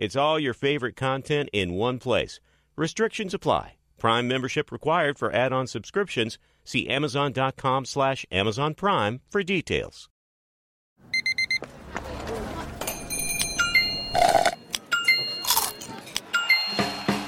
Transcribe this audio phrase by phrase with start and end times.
[0.00, 2.38] It's all your favorite content in one place.
[2.76, 3.74] Restrictions apply.
[3.98, 6.38] Prime membership required for add-on subscriptions.
[6.64, 10.08] See Amazon.com slash Amazon Prime for details.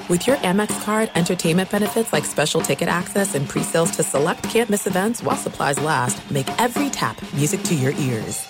[0.08, 4.86] With your Amex card, entertainment benefits like special ticket access and pre-sales to select campus
[4.86, 8.49] events while supplies last, make every tap music to your ears.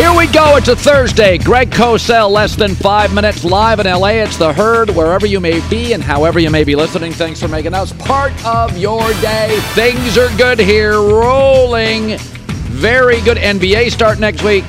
[0.00, 0.56] Here we go.
[0.56, 1.36] It's a Thursday.
[1.36, 4.22] Greg Cosell, less than five minutes live in LA.
[4.22, 7.12] It's the herd, wherever you may be and however you may be listening.
[7.12, 9.58] Thanks for making us part of your day.
[9.74, 12.16] Things are good here, rolling.
[12.16, 14.64] Very good NBA start next week.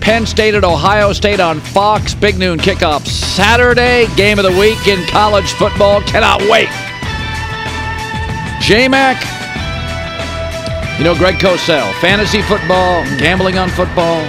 [0.00, 2.14] Penn State at Ohio State on Fox.
[2.14, 4.06] Big noon kickoff Saturday.
[4.16, 6.00] Game of the week in college football.
[6.00, 6.68] Cannot wait.
[8.64, 9.39] JMac,
[11.00, 14.20] you know Greg Cosell, fantasy football, gambling on football,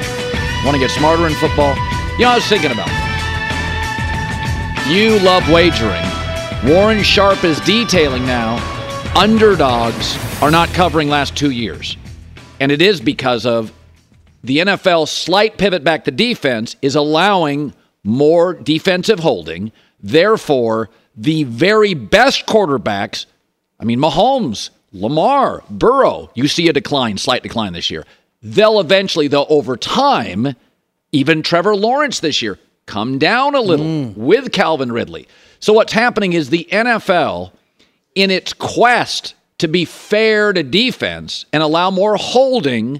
[0.63, 1.75] want to get smarter in football.
[2.13, 2.87] You know, I was thinking about
[4.87, 6.01] You love wagering.
[6.65, 8.55] Warren Sharp is detailing now
[9.17, 11.97] underdogs are not covering last two years.
[12.61, 13.73] And it is because of
[14.41, 17.73] the NFL's slight pivot back to defense is allowing
[18.05, 19.73] more defensive holding.
[20.01, 23.25] Therefore, the very best quarterbacks
[23.81, 28.05] I mean, Mahomes, Lamar, Burrow, you see a decline, slight decline this year.
[28.41, 30.55] They'll eventually, though, over time,
[31.11, 34.17] even Trevor Lawrence this year, come down a little mm.
[34.17, 35.27] with Calvin Ridley.
[35.59, 37.51] So what's happening is the NFL,
[38.15, 42.99] in its quest to be fair to defense and allow more holding,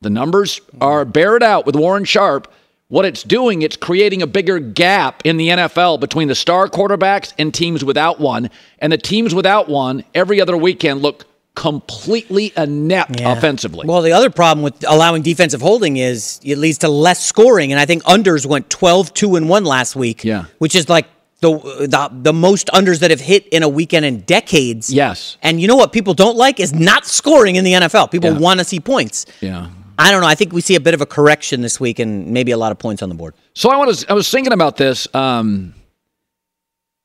[0.00, 2.52] the numbers are bear it out with Warren Sharp
[2.92, 7.32] what it's doing, it's creating a bigger gap in the NFL between the star quarterbacks
[7.38, 8.50] and teams without one.
[8.80, 13.32] And the teams without one every other weekend look completely inept yeah.
[13.32, 13.86] offensively.
[13.86, 17.72] Well, the other problem with allowing defensive holding is it leads to less scoring.
[17.72, 20.44] And I think unders went 12 2 and 1 last week, yeah.
[20.58, 21.06] which is like
[21.40, 24.92] the, the the most unders that have hit in a weekend in decades.
[24.92, 25.38] Yes.
[25.40, 28.10] And you know what people don't like is not scoring in the NFL.
[28.10, 28.38] People yeah.
[28.38, 29.24] want to see points.
[29.40, 29.70] Yeah.
[29.98, 30.26] I don't know.
[30.26, 32.72] I think we see a bit of a correction this week and maybe a lot
[32.72, 33.34] of points on the board.
[33.54, 35.06] So I was I was thinking about this.
[35.14, 35.74] Um,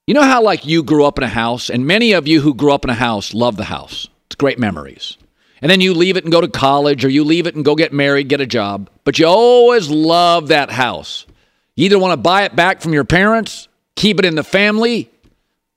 [0.06, 2.54] you know how like you grew up in a house, and many of you who
[2.54, 4.08] grew up in a house love the house.
[4.28, 5.18] It's great memories.
[5.62, 7.76] And then you leave it and go to college, or you leave it and go
[7.76, 8.90] get married, get a job.
[9.04, 11.26] But you always love that house.
[11.76, 15.10] You either want to buy it back from your parents, keep it in the family,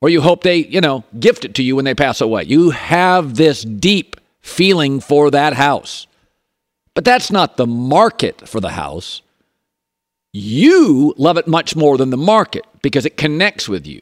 [0.00, 2.44] or you hope they, you know, gift it to you when they pass away.
[2.44, 6.06] You have this deep feeling for that house.
[6.94, 9.22] But that's not the market for the house.
[10.32, 14.00] You love it much more than the market because it connects with you.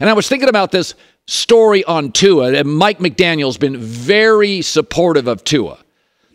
[0.00, 0.94] And I was thinking about this
[1.26, 5.78] story on Tua, and Mike McDaniel's been very supportive of Tua.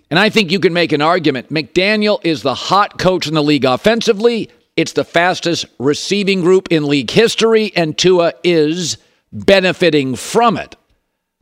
[0.09, 1.49] And I think you can make an argument.
[1.49, 4.49] McDaniel is the hot coach in the league offensively.
[4.75, 8.97] It's the fastest receiving group in league history, and Tua is
[9.31, 10.75] benefiting from it.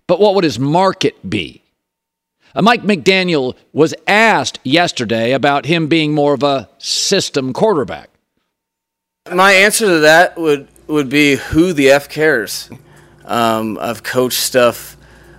[0.08, 1.64] But what would his market be?
[2.56, 8.10] Uh, Mike McDaniel was asked yesterday about him being more of a system quarterback.
[9.32, 12.70] My answer to that would, would be who the F cares?
[13.26, 14.98] Um, I've coached stuff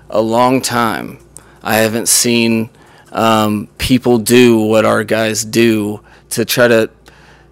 [0.08, 1.18] a long time.
[1.62, 2.70] I haven't seen
[3.12, 6.90] um, people do what our guys do to try to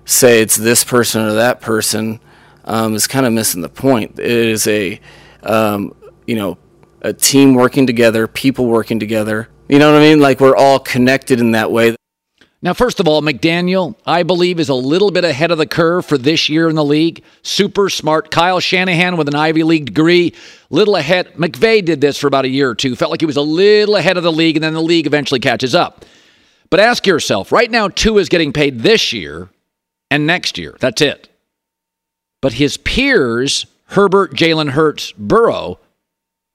[0.05, 2.21] say it's this person or that person
[2.65, 4.19] um, is kind of missing the point.
[4.19, 5.01] It is a,
[5.43, 5.95] um,
[6.27, 6.59] you know,
[7.03, 9.49] a team working together, people working together.
[9.69, 10.21] You know what I mean?
[10.21, 11.97] Like we're all connected in that way.
[12.61, 16.05] Now, first of all, McDaniel, I believe, is a little bit ahead of the curve
[16.05, 17.23] for this year in the league.
[17.43, 18.33] Super smart.
[18.33, 20.35] Kyle Shanahan with an Ivy League degree,
[20.69, 21.33] little ahead.
[21.35, 22.97] McVay did this for about a year or two.
[22.97, 25.39] Felt like he was a little ahead of the league, and then the league eventually
[25.39, 26.05] catches up.
[26.69, 29.49] But ask yourself right now, Tua is getting paid this year
[30.11, 30.77] and next year.
[30.81, 31.29] That's it.
[32.41, 35.79] But his peers, Herbert, Jalen Hurts, Burrow,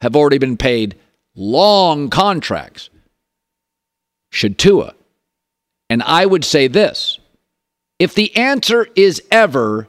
[0.03, 0.95] have already been paid
[1.33, 2.89] long contracts.
[4.31, 4.93] Should Tua?
[5.89, 7.19] And I would say this
[7.99, 9.87] if the answer is ever,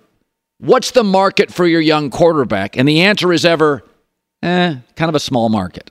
[0.58, 2.76] what's the market for your young quarterback?
[2.76, 3.82] And the answer is ever,
[4.43, 5.90] eh, kind of a small market.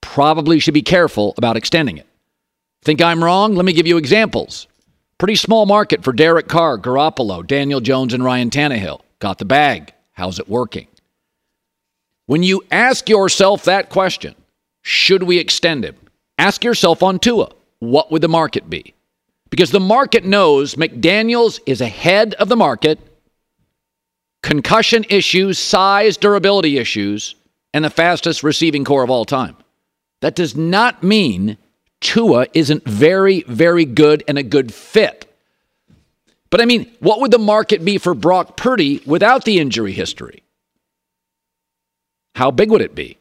[0.00, 2.06] Probably should be careful about extending it.
[2.84, 3.54] Think I'm wrong?
[3.54, 4.66] Let me give you examples.
[5.16, 9.00] Pretty small market for Derek Carr, Garoppolo, Daniel Jones, and Ryan Tannehill.
[9.20, 9.94] Got the bag.
[10.12, 10.88] How's it working?
[12.32, 14.34] When you ask yourself that question,
[14.80, 15.96] should we extend him?
[16.38, 18.94] Ask yourself on Tua, what would the market be?
[19.50, 22.98] Because the market knows McDaniels is ahead of the market,
[24.42, 27.34] concussion issues, size, durability issues,
[27.74, 29.54] and the fastest receiving corps of all time.
[30.22, 31.58] That does not mean
[32.00, 35.30] Tua isn't very, very good and a good fit.
[36.48, 40.42] But I mean, what would the market be for Brock Purdy without the injury history?
[42.34, 43.18] How big would it be?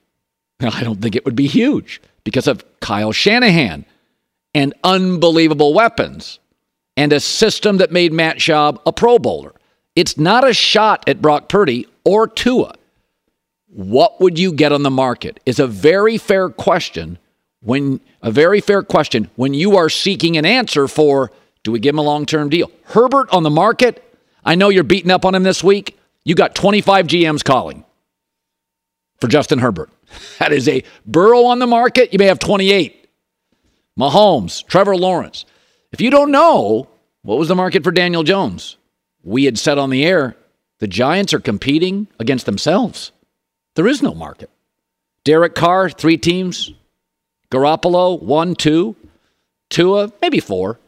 [0.59, 3.85] I don't think it would be huge because of Kyle Shanahan
[4.53, 6.39] and unbelievable weapons
[6.97, 9.53] and a system that made Matt Schaub a Pro Bowler.
[9.95, 12.75] It's not a shot at Brock Purdy or Tua.
[13.67, 17.17] What would you get on the market is a very fair question
[17.61, 21.31] when a very fair question when you are seeking an answer for
[21.63, 22.71] do we give him a long-term deal?
[22.85, 24.03] Herbert on the market,
[24.43, 25.97] I know you're beating up on him this week.
[26.23, 27.85] You got 25 GMs calling
[29.21, 29.89] for Justin Herbert.
[30.39, 32.11] That is a Burrow on the market.
[32.11, 33.07] You may have 28.
[33.97, 35.45] Mahomes, Trevor Lawrence.
[35.91, 36.89] If you don't know,
[37.21, 38.77] what was the market for Daniel Jones?
[39.23, 40.35] We had said on the air,
[40.79, 43.11] the Giants are competing against themselves.
[43.75, 44.49] There is no market.
[45.23, 46.73] Derek Carr, three teams.
[47.51, 48.95] Garoppolo, one, two.
[49.69, 50.79] Tua, maybe four.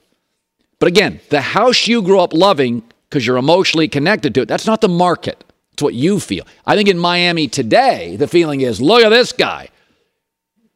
[0.79, 4.65] But again, the house you grew up loving because you're emotionally connected to it, that's
[4.65, 5.43] not the market.
[5.73, 6.45] It's what you feel.
[6.65, 9.69] I think in Miami today, the feeling is look at this guy.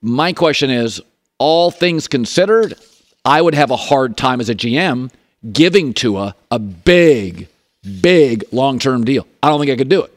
[0.02, 1.02] My question is
[1.38, 2.74] all things considered,
[3.24, 5.12] I would have a hard time as a GM
[5.52, 7.48] giving Tua a big,
[8.02, 9.28] big long term deal.
[9.44, 10.14] I don't think I could do it.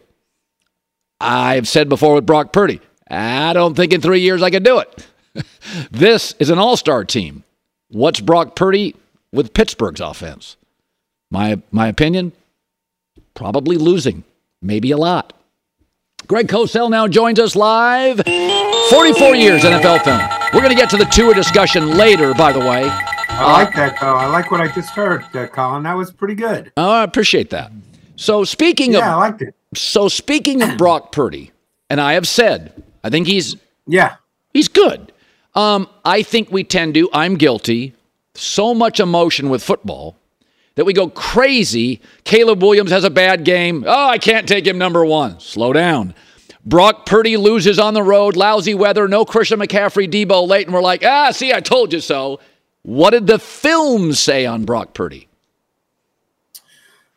[1.20, 2.80] I've said before with Brock Purdy,
[3.10, 5.06] I don't think in three years I could do it.
[5.90, 7.44] this is an all star team.
[7.88, 8.96] What's Brock Purdy
[9.30, 10.56] with Pittsburgh's offense?
[11.30, 12.32] My, my opinion,
[13.34, 14.24] probably losing
[14.62, 15.32] maybe a lot.
[16.26, 18.18] Greg Cosell now joins us live.
[18.90, 20.20] 44 years NFL film.
[20.52, 22.88] We're going to get to the Tua discussion later, by the way.
[23.40, 24.14] I like that, though.
[24.14, 25.82] I like what I just heard, uh, Colin.
[25.84, 26.72] That was pretty good.
[26.76, 27.72] Oh, I appreciate that.
[28.16, 29.54] So speaking yeah, of, I liked it.
[29.74, 31.52] So speaking of Brock Purdy,
[31.88, 33.56] and I have said, I think he's
[33.86, 34.16] yeah
[34.52, 35.12] he's good.
[35.54, 37.08] Um, I think we tend to.
[37.12, 37.94] I'm guilty.
[38.34, 40.16] So much emotion with football
[40.80, 42.00] that we go crazy.
[42.24, 43.84] Caleb Williams has a bad game.
[43.86, 45.38] Oh, I can't take him number one.
[45.38, 46.14] Slow down.
[46.64, 50.80] Brock Purdy loses on the road, lousy weather, no Christian McCaffrey, Deebo late, and we're
[50.80, 52.40] like, ah, see, I told you so.
[52.80, 55.28] What did the film say on Brock Purdy?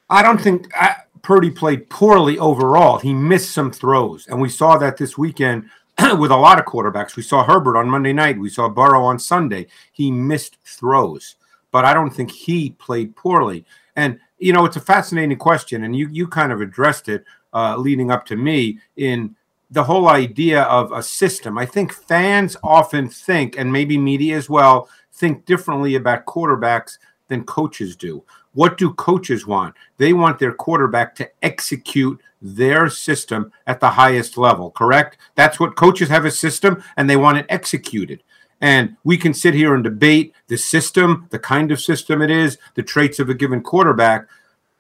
[0.10, 2.98] I don't think I, Purdy played poorly overall.
[2.98, 5.70] He missed some throws, and we saw that this weekend
[6.20, 7.16] with a lot of quarterbacks.
[7.16, 8.38] We saw Herbert on Monday night.
[8.38, 9.68] We saw Burrow on Sunday.
[9.94, 11.38] He missed throws
[11.74, 13.66] but I don't think he played poorly.
[13.98, 17.76] And you know, it's a fascinating question, and you you kind of addressed it uh,
[17.76, 19.36] leading up to me in
[19.72, 21.58] the whole idea of a system.
[21.58, 27.44] I think fans often think, and maybe media as well, think differently about quarterbacks than
[27.44, 28.24] coaches do.
[28.54, 29.74] What do coaches want?
[29.98, 35.18] They want their quarterback to execute their system at the highest level, correct?
[35.34, 38.22] That's what coaches have a system and they want it executed.
[38.64, 42.58] And we can sit here and debate the system, the kind of system it is,
[42.76, 44.26] the traits of a given quarterback.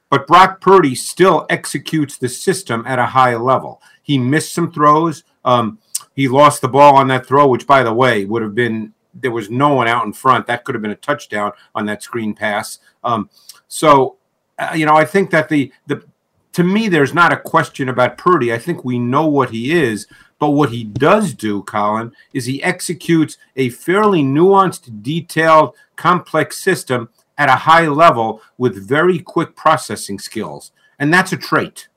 [0.10, 3.82] But Brock Purdy still executes the system at a high level.
[4.02, 5.26] He missed some throws.
[5.44, 5.80] Um,
[6.16, 9.32] he lost the ball on that throw, which, by the way, would have been there
[9.32, 10.48] was no one out in front.
[10.48, 12.80] That could have been a touchdown on that screen pass.
[13.04, 13.30] Um,
[13.68, 14.16] so,
[14.58, 16.06] uh, you know, I think that the the
[16.54, 18.54] to me, there's not a question about Purdy.
[18.54, 20.08] I think we know what he is.
[20.40, 27.10] But what he does do, Colin, is he executes a fairly nuanced, detailed, complex system
[27.38, 30.72] at a high level with very quick processing skills.
[31.00, 31.88] And that's a trait.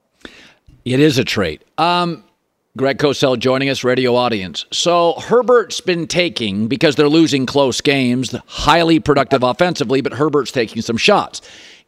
[0.84, 1.64] It is a trait.
[1.76, 2.22] Um,
[2.76, 4.66] Greg Cosell joining us, radio audience.
[4.70, 10.82] So Herbert's been taking, because they're losing close games, highly productive offensively, but Herbert's taking
[10.82, 11.40] some shots.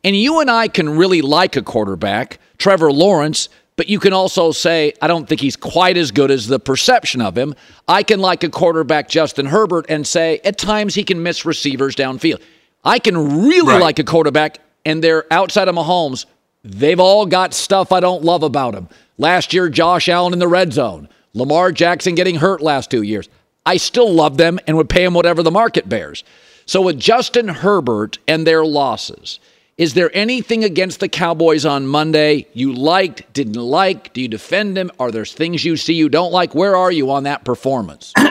[0.03, 4.50] And you and I can really like a quarterback, Trevor Lawrence, but you can also
[4.50, 7.55] say, I don't think he's quite as good as the perception of him.
[7.87, 11.95] I can like a quarterback, Justin Herbert, and say at times he can miss receivers
[11.95, 12.41] downfield.
[12.85, 13.81] I can really Right.
[13.81, 16.27] like a quarterback, and they're outside of Mahomes.
[16.65, 18.88] They've all got stuff I don't love about them.
[19.17, 23.29] Last year, Josh Allen in the red zone, Lamar Jackson getting hurt last two years.
[23.65, 26.25] I still love them and would pay them whatever the market bears.
[26.67, 29.38] So with Justin Herbert and their losses,
[29.79, 34.13] is there anything against the Cowboys on Monday you liked, didn't like?
[34.13, 34.91] Do you defend them?
[34.99, 36.53] Are there things you see you don't like?
[36.53, 38.13] Where are you on that performance?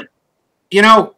[0.69, 1.15] You know,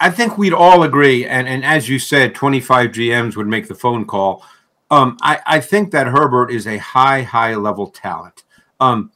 [0.00, 3.76] I think we'd all agree, and, and as you said, 25 GMs would make the
[3.76, 4.44] phone call.
[4.90, 8.42] Um, I, I think that Herbert is a high, high level talent.
[8.80, 9.12] Um,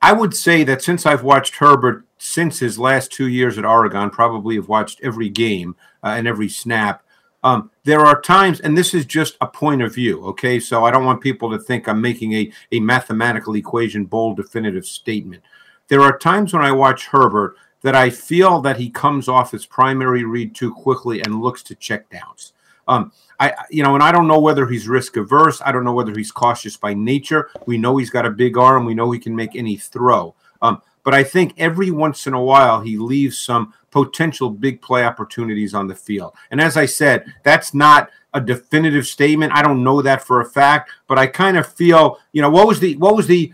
[0.00, 4.08] I would say that since I've watched Herbert since his last two years at Oregon,
[4.08, 7.02] probably have watched every game uh, and every snap.
[7.42, 10.60] Um, there are times, and this is just a point of view, okay?
[10.60, 14.84] So I don't want people to think I'm making a, a mathematical equation, bold, definitive
[14.84, 15.42] statement.
[15.88, 19.64] There are times when I watch Herbert that I feel that he comes off his
[19.64, 22.52] primary read too quickly and looks to check downs.
[22.86, 25.62] Um, I, you know, and I don't know whether he's risk averse.
[25.64, 27.50] I don't know whether he's cautious by nature.
[27.64, 28.84] We know he's got a big arm.
[28.84, 30.34] We know he can make any throw.
[30.60, 35.04] Um, but I think every once in a while he leaves some potential big play
[35.04, 36.34] opportunities on the field.
[36.50, 39.52] And as I said, that's not a definitive statement.
[39.52, 42.66] I don't know that for a fact, but I kind of feel, you know, what
[42.66, 43.52] was the what was the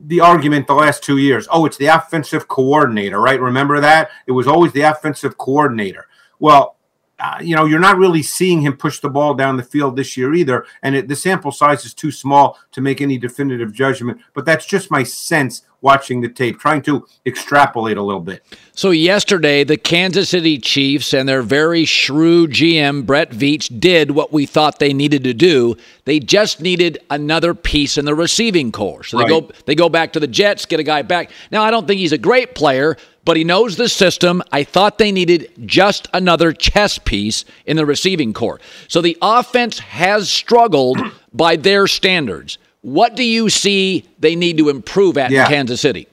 [0.00, 1.48] the argument the last two years?
[1.50, 3.40] Oh, it's the offensive coordinator, right?
[3.40, 4.10] Remember that?
[4.26, 6.06] It was always the offensive coordinator.
[6.38, 6.76] Well,
[7.20, 10.16] uh, you know, you're not really seeing him push the ball down the field this
[10.16, 14.20] year either, and it, the sample size is too small to make any definitive judgment.
[14.34, 18.42] But that's just my sense watching the tape, trying to extrapolate a little bit.
[18.74, 24.32] So yesterday, the Kansas City Chiefs and their very shrewd GM Brett Veach did what
[24.32, 25.76] we thought they needed to do.
[26.04, 29.04] They just needed another piece in the receiving corps.
[29.04, 29.30] So they Right.
[29.30, 31.30] go they go back to the Jets, get a guy back.
[31.52, 32.96] Now I don't think he's a great player,
[33.28, 34.42] but he knows the system.
[34.52, 38.58] I thought they needed just another chess piece in the receiving corps.
[38.88, 40.98] So the offense has struggled
[41.34, 42.56] by their standards.
[42.80, 45.44] What do you see they need to improve at Yeah.
[45.44, 46.08] in Kansas City?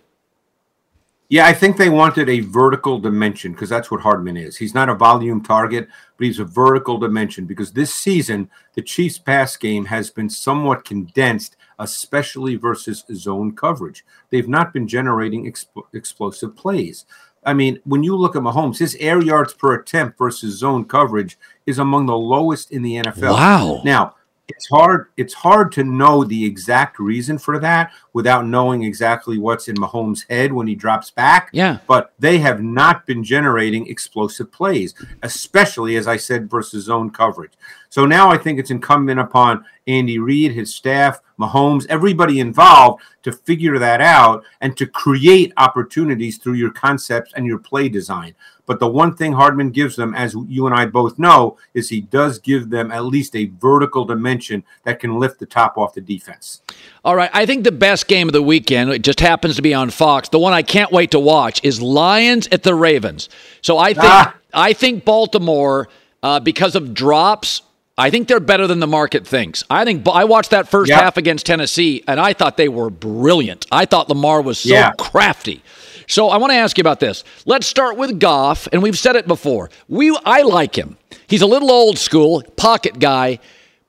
[1.29, 4.57] Yeah, I think they wanted a vertical dimension because that's what Hardman is.
[4.57, 9.19] He's not a volume target, but he's a vertical dimension because this season, the Chiefs'
[9.19, 14.05] pass game has been somewhat condensed, especially versus zone coverage.
[14.29, 17.05] They've not been generating exp- explosive plays.
[17.46, 21.38] I mean, when you look at Mahomes, his air yards per attempt versus zone coverage
[21.65, 23.34] is among the lowest in the NFL.
[23.34, 23.82] Wow.
[23.86, 24.15] Now,
[24.48, 29.67] it's hard it's hard to know the exact reason for that without knowing exactly what's
[29.67, 31.50] in Mahomes' head when he drops back.
[31.51, 31.79] Yeah.
[31.88, 37.53] But they have not been generating explosive plays, especially as I said versus zone coverage.
[37.89, 43.32] So now I think it's incumbent upon Andy Reid, his staff, Mahomes, everybody involved to
[43.32, 48.34] figure that out and to create opportunities through your concepts and your play design.
[48.68, 52.01] But the one thing Hardman gives them, as you and I both know, is he
[52.01, 56.01] does give them at least a vertical dimension that can lift the top off the
[56.01, 56.62] defense.
[57.04, 59.75] All right, I think the best game of the weekend, it just happens to be
[59.75, 60.30] on Fox.
[60.30, 63.30] The one I can't wait to watch is Lions at the Ravens.
[63.62, 64.36] So I think Ah.
[64.51, 65.89] I think Baltimore,
[66.24, 67.62] uh, because of drops,
[67.98, 69.64] I think they're better than the market thinks.
[69.70, 71.02] I think I watched that first Yep.
[71.02, 73.66] half against Tennessee, and I thought they were brilliant.
[73.72, 74.92] I thought Lamar was so Yeah.
[74.98, 75.62] crafty.
[76.08, 77.24] So I want to ask you about this.
[77.46, 79.70] Let's start with Goff, and we've said it before.
[79.88, 80.98] We I like him.
[81.28, 83.40] He's a little old school, pocket guy,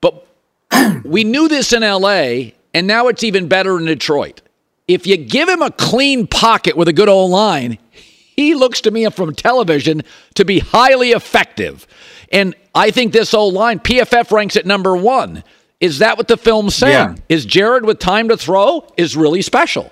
[0.01, 0.25] but
[1.03, 4.41] we knew this in LA, and now it's even better in Detroit.
[4.87, 8.91] If you give him a clean pocket with a good old line, he looks to
[8.91, 10.01] me from television
[10.35, 11.85] to be highly effective.
[12.31, 15.43] And I think this old line, PFF ranks at number one.
[15.79, 17.15] Is that what the film's saying?
[17.17, 17.23] Yeah.
[17.27, 19.91] Is Jared with time to throw is really special?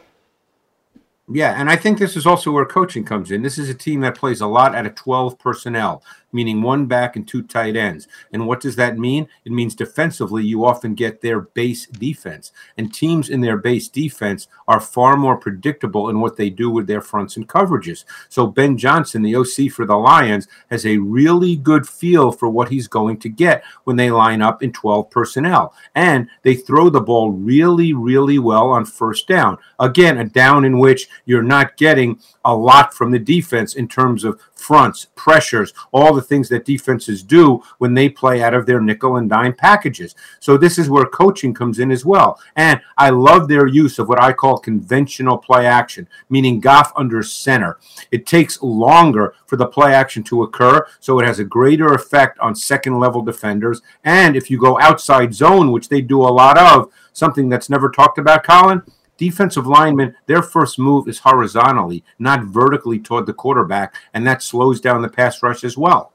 [1.27, 3.42] Yeah, and I think this is also where coaching comes in.
[3.42, 6.04] This is a team that plays a lot out of 12 personnel,
[6.36, 8.08] meaning one back and two tight ends.
[8.34, 9.27] And what does that mean?
[9.46, 12.51] It means defensively, you often get their base defense.
[12.77, 16.88] And teams in their base defense are far more predictable in what they do with
[16.88, 18.04] their fronts and coverages.
[18.27, 22.70] So Ben Johnson, the OC for the Lions, has a really good feel for what
[22.70, 25.74] he's going to get when they line up in 12 personnel.
[25.96, 29.58] And they throw the ball really, really well on first down.
[29.80, 34.25] Again, a down in which you're not getting a lot from the defense in terms
[34.25, 38.82] of fronts, pressures, all the things that defenses do when they play out of their
[38.82, 40.15] nickel and dime packages.
[40.39, 42.39] So this is where coaching comes in as well.
[42.55, 47.24] And I love their use of what I call conventional play action, meaning Goff under
[47.24, 47.77] center.
[48.12, 52.39] It takes longer for the play action to occur, so it has a greater effect
[52.39, 53.82] on second level defenders.
[54.03, 57.89] And if you go outside zone, which they do a lot of, something that's never
[57.89, 58.82] talked about, Colin,
[59.17, 64.82] defensive linemen, their first move is horizontally, not vertically toward the quarterback, and that slows
[64.82, 66.12] down the pass rush as well.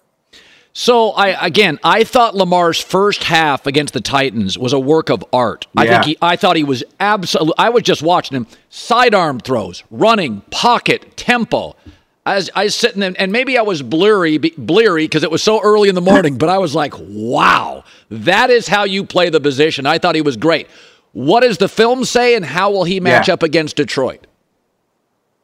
[0.72, 5.24] So I again, I thought Lamar's first half against the Titans was a work of
[5.32, 5.66] art.
[5.76, 7.54] I think he, I thought he was absolutely.
[7.58, 11.74] I was just watching him sidearm throws, running, pocket, tempo.
[12.24, 15.42] I was, I was sitting there, and maybe I was blurry, bleary because it was
[15.42, 16.38] so early in the morning.
[16.38, 20.20] but I was like, "Wow, that is how you play the position." I thought he
[20.22, 20.68] was great.
[21.12, 23.34] What does the film say, and how will he match Yeah.
[23.34, 24.26] up against Detroit?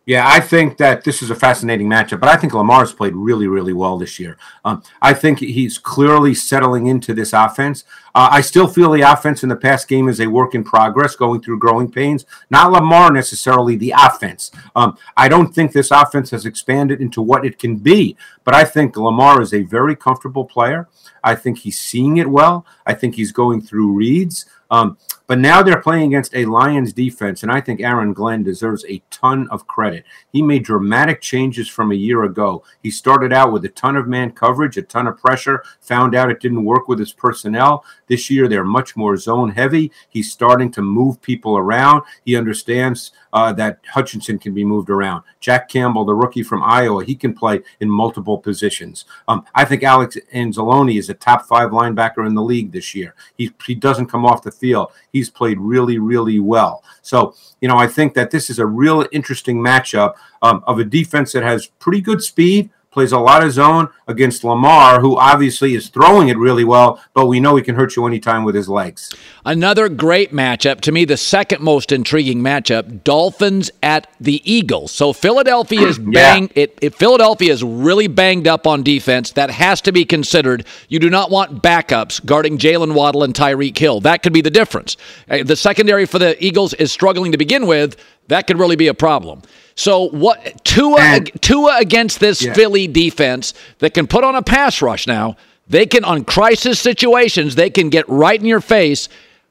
[0.06, 3.48] Yeah, I think that this is a fascinating matchup, but I think Lamar's played really,
[3.48, 4.38] really well this year.
[4.64, 7.82] Um, I think he's clearly settling into this offense.
[8.14, 11.16] Uh, I still feel the offense in the past game is a work in progress,
[11.16, 12.24] going through growing pains.
[12.50, 14.52] Not Lamar necessarily, the offense.
[14.76, 18.62] Um, I don't think this offense has expanded into what it can be, but I
[18.62, 20.88] think Lamar is a very comfortable player.
[21.24, 22.64] I think he's seeing it well.
[22.86, 24.46] I think he's going through reads.
[24.70, 28.84] Um, but now they're playing against a Lions defense, and I think Aaron Glenn deserves
[28.88, 30.04] a ton of credit.
[30.32, 32.62] He made dramatic changes from a year ago.
[32.82, 36.30] He started out with a ton of man coverage, a ton of pressure, found out
[36.30, 37.84] it didn't work with his personnel.
[38.06, 39.90] This year, they're much more zone heavy.
[40.08, 42.02] He's starting to move people around.
[42.24, 45.24] He understands uh, that Hutchinson can be moved around.
[45.40, 49.04] Jack Campbell, the rookie from Iowa, he can play in multiple positions.
[49.28, 53.14] Um, I think Alex Anzalone is a top five linebacker in the league this year.
[53.36, 54.92] He, he doesn't come off the field.
[55.16, 56.84] He's played really, really well.
[57.00, 60.84] So, you know, I think that this is a real interesting matchup um, of a
[60.84, 65.74] defense that has pretty good speed, plays a lot of zone against Lamar, who obviously
[65.74, 68.70] is throwing it really well, but we know he can hurt you anytime with his
[68.70, 69.14] legs.
[69.44, 70.80] Another great matchup.
[70.80, 74.92] To me, the second most intriguing matchup: Dolphins at the Eagles.
[74.92, 76.50] So Philadelphia is bang.
[76.54, 79.30] It, it Philadelphia is really banged up on defense.
[79.32, 80.64] That has to be considered.
[80.88, 84.00] You do not want backups guarding Jaylen Waddle and Tyreek Hill.
[84.00, 84.96] That could be the difference.
[85.28, 87.96] Uh, The secondary for the Eagles is struggling to begin with.
[88.28, 89.42] That could really be a problem.
[89.74, 92.54] So what Tua And- Tua against this Yeah.
[92.54, 95.36] Philly defense that can put on a pass rush now.
[95.68, 99.08] They can on crisis situations, they can get right in your face.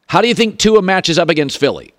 [0.07, 1.91] How do you think Tua matches up against Philly?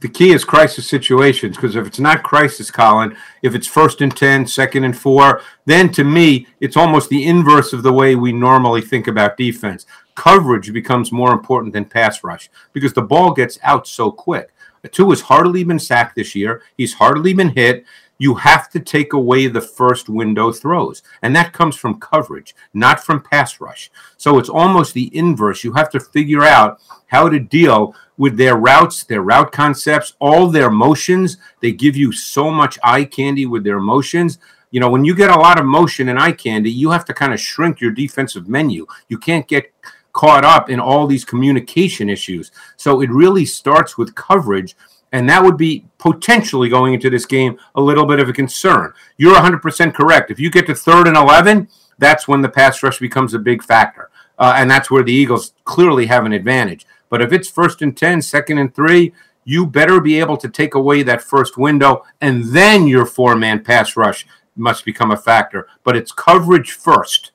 [0.00, 4.14] the key is crisis situations because if it's not crisis, Colin, if it's first and
[4.14, 8.30] 10, second and four, then to me, it's almost the inverse of the way we
[8.30, 9.86] normally think about defense.
[10.14, 14.50] Coverage becomes more important than pass rush because the ball gets out so quick.
[14.92, 16.62] Tua has hardly been sacked this year.
[16.76, 17.84] He's hardly been hit.
[18.18, 23.02] You have to take away the first window throws, and that comes from coverage, not
[23.02, 23.90] from pass rush.
[24.16, 25.64] So it's almost the inverse.
[25.64, 30.48] You have to figure out how to deal with their routes, their route concepts, all
[30.48, 31.38] their motions.
[31.60, 34.38] They give you so much eye candy with their motions.
[34.70, 37.14] You know, when you get a lot of motion and eye candy, you have to
[37.14, 38.86] kind of shrink your defensive menu.
[39.08, 39.72] You can't get
[40.14, 42.50] caught up in all these communication issues.
[42.76, 44.74] So it really starts with coverage.
[45.12, 48.94] And that would be potentially going into this game a little bit of a concern.
[49.18, 50.30] You're 100% correct.
[50.30, 53.62] If you get to third and 11, that's when the pass rush becomes a big
[53.62, 54.10] factor.
[54.38, 56.86] Uh, and that's where the Eagles clearly have an advantage.
[57.10, 59.12] But if it's first and 10, second and three,
[59.44, 63.62] you better be able to take away that first window, and then your four man
[63.62, 65.68] pass rush must become a factor.
[65.84, 67.30] But it's coverage first.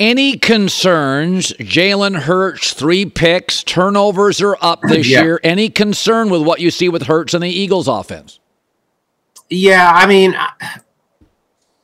[0.00, 1.52] Any concerns?
[1.60, 5.22] Jalen Hurts, three picks, turnovers are up this Yeah.
[5.22, 5.40] year.
[5.44, 8.40] Any concern with what you see with Hurts and the Eagles offense?
[9.50, 10.34] Yeah, I mean,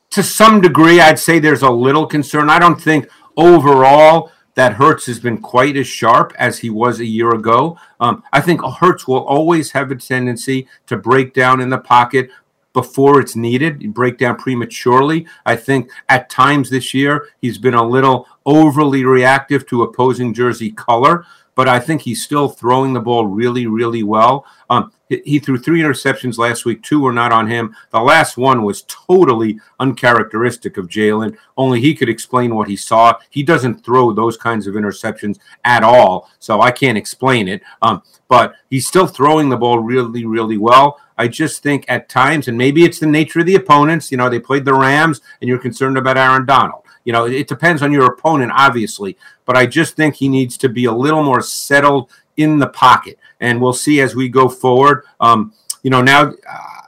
[0.09, 2.49] to some degree, I'd say there's a little concern.
[2.49, 7.05] I don't think overall that Hurts has been quite as sharp as he was a
[7.05, 7.77] year ago.
[7.99, 12.31] Um, I think Hurts will always have a tendency to break down in the pocket
[12.77, 15.25] before it's needed, break down prematurely.
[15.47, 20.69] I think at times this year he's been a little overly reactive to opposing jersey
[20.69, 21.25] color,
[21.57, 24.45] but I think he's still throwing the ball really, really well.
[24.69, 26.83] Um, he, threw three interceptions last week.
[26.83, 27.75] Two were not on him.
[27.89, 31.35] The last one was totally uncharacteristic of Jalen.
[31.57, 33.15] Only he could explain what he saw.
[33.31, 37.63] He doesn't throw those kinds of interceptions at all, so I can't explain it.
[37.81, 40.99] Um, but he's still throwing the ball really, really well.
[41.17, 44.11] I just think at times, and maybe it's the nature of the opponents.
[44.11, 46.83] You know, they played the Rams, and you're concerned about Aaron Donald.
[47.07, 49.15] You know, it depends on your opponent, obviously,
[49.45, 53.17] but I just think he needs to be a little more settled in the pocket,
[53.39, 55.05] and we'll see as we go forward.
[55.21, 56.33] Um, you know, now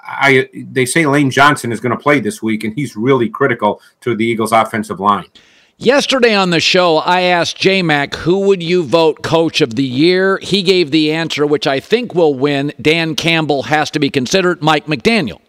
[0.04, 3.82] I they say Lane Johnson is going to play this week, and he's really critical
[4.02, 5.28] to the Eagles' offensive line.
[5.78, 9.86] Yesterday on the show, I asked J Mac, who would you vote coach of the
[9.86, 10.38] year?
[10.42, 12.74] He gave the answer, which I think will win.
[12.82, 15.40] Dan Campbell has to be considered, Mike McDaniel.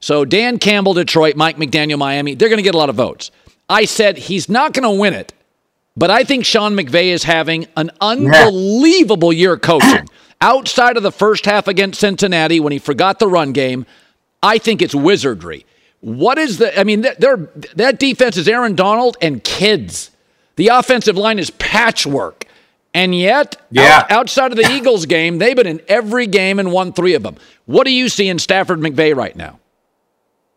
[0.00, 3.30] So Dan Campbell, Detroit, Mike McDaniel, Miami, they're going to get a lot of votes.
[3.68, 5.32] I said he's not going to win it,
[5.96, 10.08] but I think Sean McVay is having an unbelievable year coaching.
[10.40, 13.86] Outside of the first half against Cincinnati when he forgot the run game,
[14.42, 15.64] I think it's wizardry.
[16.00, 16.78] What is the?
[16.78, 20.10] I mean, they're, that defense is Aaron Donald and kids.
[20.56, 22.46] The offensive line is patchwork.
[22.92, 24.06] And yet, yeah.
[24.08, 27.36] outside of the Eagles game, they've been in every game and won three of them.
[27.66, 29.58] What do you see in Stafford McVay right now?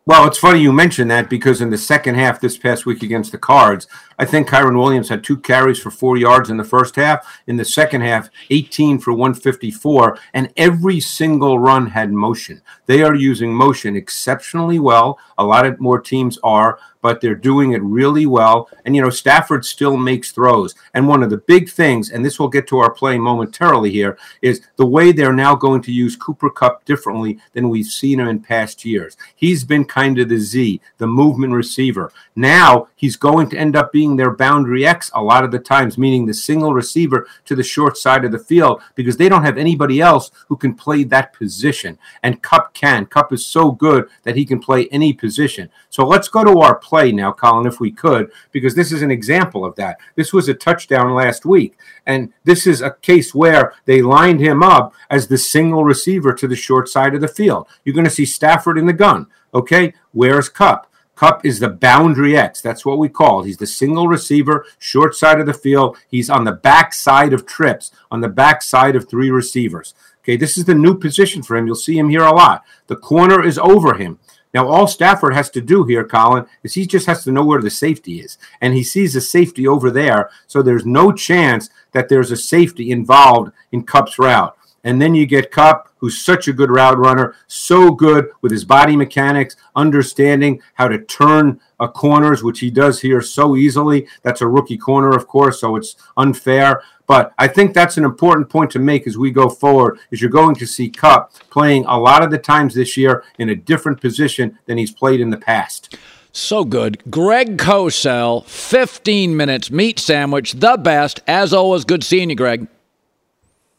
[0.09, 3.31] Well, it's funny you mention that because in the second half this past week against
[3.31, 3.85] the Cards,
[4.19, 7.41] I think Kyren Williams had two carries for four yards in the first half.
[7.47, 12.61] In the second half, 18 for 154, and every single run had motion.
[12.85, 15.17] They are using motion exceptionally well.
[15.37, 18.69] A lot of more teams are but they're doing it really well.
[18.85, 20.75] And, you know, Stafford still makes throws.
[20.93, 24.17] And one of the big things, and this will get to our play momentarily here,
[24.41, 28.27] is the way they're now going to use Cooper Kupp differently than we've seen him
[28.27, 29.17] in past years.
[29.35, 32.11] He's been kind of the Z, the movement receiver.
[32.35, 35.97] Now he's going to end up being their boundary X a lot of the times,
[35.97, 39.57] meaning the single receiver to the short side of the field because they don't have
[39.57, 41.97] anybody else who can play that position.
[42.23, 43.05] And Kupp can.
[43.05, 45.69] Kupp is so good that he can play any position.
[45.89, 49.11] So let's go to our play now, Colin, if we could, because this is an
[49.11, 49.97] example of that.
[50.15, 54.63] This was a touchdown last week, and this is a case where they lined him
[54.63, 57.67] up as the single receiver to the short side of the field.
[57.83, 59.27] You're going to see Stafford in the gun.
[59.53, 60.88] Okay, where's Kupp?
[61.19, 62.61] Kupp is the boundary X.
[62.61, 63.43] That's what we call.
[63.43, 65.97] He's the single receiver, short side of the field.
[66.07, 69.93] He's on the back side of trips, on the back side of three receivers.
[70.21, 71.67] Okay, this is the new position for him.
[71.67, 72.63] You'll see him here a lot.
[72.87, 74.17] The corner is over him.
[74.53, 77.61] Now, all Stafford has to do here, Colin, is he just has to know where
[77.61, 78.37] the safety is.
[78.61, 80.29] And he sees a safety over there.
[80.47, 84.55] So there's no chance that there's a safety involved in Kupp's route.
[84.85, 88.65] And then you get Kupp, who's such a good route runner, so good with his
[88.65, 94.07] body mechanics, understanding how to turn uh, corners, which he does here so easily.
[94.23, 96.81] That's a rookie corner, of course, so it's unfair.
[97.07, 99.99] But I think that's an important point to make as we go forward.
[100.11, 103.49] Is you're going to see Kupp playing a lot of the times this year in
[103.49, 105.97] a different position than he's played in the past.
[106.31, 107.01] So good.
[107.09, 111.21] Greg Cosell, 15 minutes, meat sandwich, the best.
[111.27, 112.67] As always, good seeing you, Greg.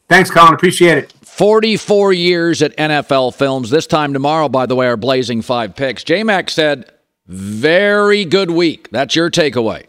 [0.09, 0.53] Thanks, Colin.
[0.53, 1.13] Appreciate it.
[1.31, 3.69] 44 years at NFL Films.
[3.69, 6.03] This time tomorrow, by the way, are blazing five picks.
[6.03, 6.91] J Mac said,
[7.25, 8.89] very good week.
[8.91, 9.85] That's your takeaway.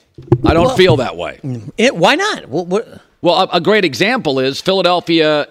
[0.46, 1.40] I don't well, feel that way.
[1.76, 2.48] It, why not?
[2.48, 3.00] What, what?
[3.22, 5.48] Well, a, a great example is Philadelphia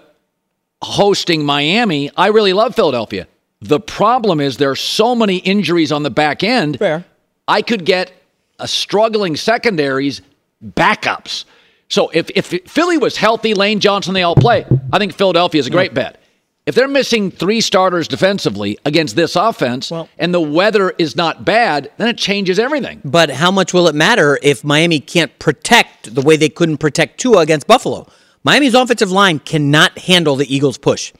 [0.81, 2.09] hosting Miami.
[2.15, 3.27] I really love Philadelphia.
[3.59, 6.79] The problem is there are so many injuries on the back end.
[6.79, 7.03] Fair.
[7.47, 8.11] I could get
[8.59, 10.21] a struggling secondaries
[10.63, 11.43] backups.
[11.91, 14.65] So if, if Philly was healthy, Lane Johnson, they all play.
[14.93, 16.21] I think Philadelphia is a great bet.
[16.65, 21.43] If they're missing three starters defensively against this offense well, and the weather is not
[21.43, 23.01] bad, then it changes everything.
[23.03, 27.19] But how much will it matter if Miami can't protect the way they couldn't protect
[27.19, 28.07] Tua against Buffalo?
[28.43, 31.11] Miami's offensive line cannot handle the Eagles' push.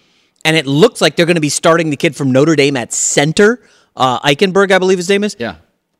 [0.45, 2.93] And it looks like they're going to be starting the kid from Notre Dame at
[2.93, 3.61] center.
[3.95, 5.35] Uh, Eichenberg, I believe his name is.
[5.37, 5.55] Yeah.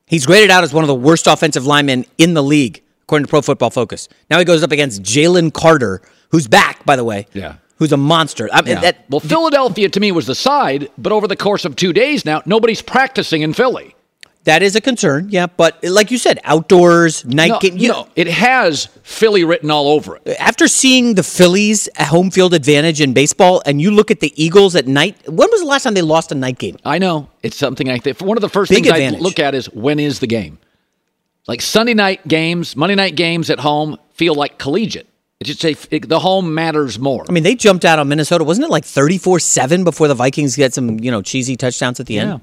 [0.08, 3.30] He's graded out as one of the worst offensive linemen in the league, according to
[3.30, 4.08] Pro Football Focus.
[4.30, 7.28] Now he goes up against Jalen Carter, who's back, by the way.
[7.34, 8.48] Yeah who's a monster.
[8.54, 8.82] I mean, yeah.
[8.82, 12.26] that, well, Philadelphia to me was the side, but over the course of two days
[12.26, 13.96] now, nobody's practicing in Philly.
[14.44, 15.48] That is a concern, yeah.
[15.48, 17.78] But like you said, outdoors, night no, game.
[17.78, 20.38] You know, it has Philly written all over it.
[20.40, 24.76] After seeing the Phillies home field advantage in baseball, and you look at the Eagles
[24.76, 26.78] at night, when was the last time they lost a night game?
[26.86, 27.30] I know.
[27.42, 28.22] It's something I think.
[28.22, 29.22] One of the first Big things advantage.
[29.22, 30.60] I look at is when is the game?
[31.48, 35.08] Like Sunday night games, Monday night games at home feel like collegiate.
[35.40, 37.26] It's just a, it, the home matters more.
[37.28, 38.44] I mean, they jumped out on Minnesota.
[38.44, 42.06] Wasn't it like 34 7 before the Vikings get some, you know, cheesy touchdowns at
[42.06, 42.34] the yeah.
[42.34, 42.42] end?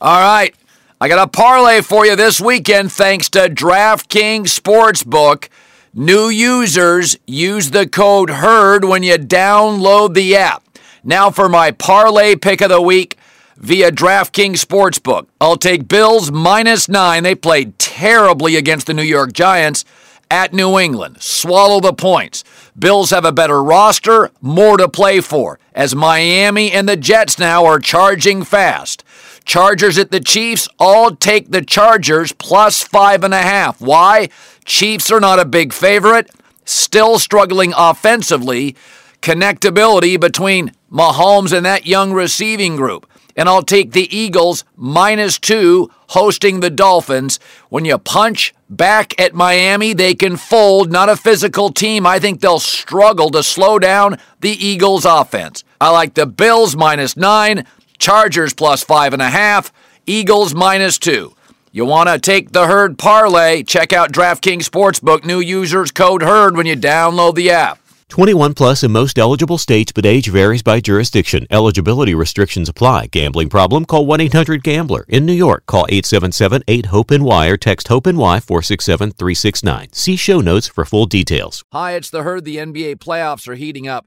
[0.00, 0.52] All right.
[1.00, 5.48] I got a parlay for you this weekend thanks to DraftKings Sportsbook.
[5.94, 10.64] New users use the code HERD when you download the app.
[11.04, 13.16] Now for my parlay pick of the week
[13.60, 15.26] via DraftKings Sportsbook.
[15.40, 17.22] I'll take Bills minus nine.
[17.22, 19.84] They played terribly against the New York Giants
[20.30, 21.20] at New England.
[21.20, 22.42] Swallow the points.
[22.78, 27.66] Bills have a better roster, more to play for, as Miami and the Jets now
[27.66, 29.04] are charging fast.
[29.44, 33.80] Chargers at the Chiefs, all take the Chargers plus five and a half.
[33.80, 34.28] Why?
[34.64, 36.30] Chiefs are not a big favorite,
[36.64, 38.76] still struggling offensively.
[39.20, 43.09] Connectability between Mahomes and that young receiving group.
[43.36, 47.38] And I'll take the Eagles minus two hosting the Dolphins.
[47.68, 50.90] When you punch back at Miami, they can fold.
[50.90, 52.06] Not a physical team.
[52.06, 55.64] I think they'll struggle to slow down the Eagles' offense.
[55.80, 57.66] I like the Bills minus nine,
[57.98, 59.72] Chargers plus five and a half,
[60.06, 61.34] Eagles minus two.
[61.72, 63.62] You want to take the herd parlay?
[63.62, 65.24] Check out DraftKings Sportsbook.
[65.24, 67.78] New users code HERD when you download the app.
[68.10, 71.46] 21 plus in most eligible states, but age varies by jurisdiction.
[71.48, 73.06] Eligibility restrictions apply.
[73.06, 73.84] Gambling problem?
[73.84, 75.04] Call 1 800 Gambler.
[75.08, 79.92] In New York, call 877 8 HOPE NY or text HOPE NY 467 369.
[79.92, 81.64] See show notes for full details.
[81.72, 82.44] Hi, it's the herd.
[82.44, 84.06] The NBA playoffs are heating up,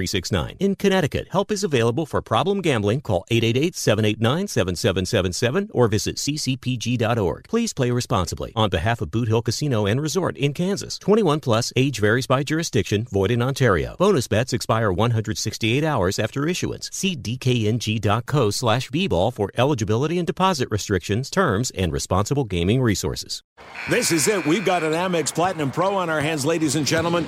[0.07, 0.57] 369.
[0.59, 3.01] In Connecticut, help is available for problem gambling.
[3.01, 7.47] Call 888 789 7777 or visit ccpg.org.
[7.47, 8.51] Please play responsibly.
[8.55, 12.41] On behalf of Boot Hill Casino and Resort in Kansas, 21 plus, age varies by
[12.43, 13.95] jurisdiction, void in Ontario.
[13.99, 16.89] Bonus bets expire 168 hours after issuance.
[16.91, 23.43] See dkng.co slash bball for eligibility and deposit restrictions, terms, and responsible gaming resources.
[23.89, 24.45] This is it.
[24.45, 27.27] We've got an Amex Platinum Pro on our hands, ladies and gentlemen.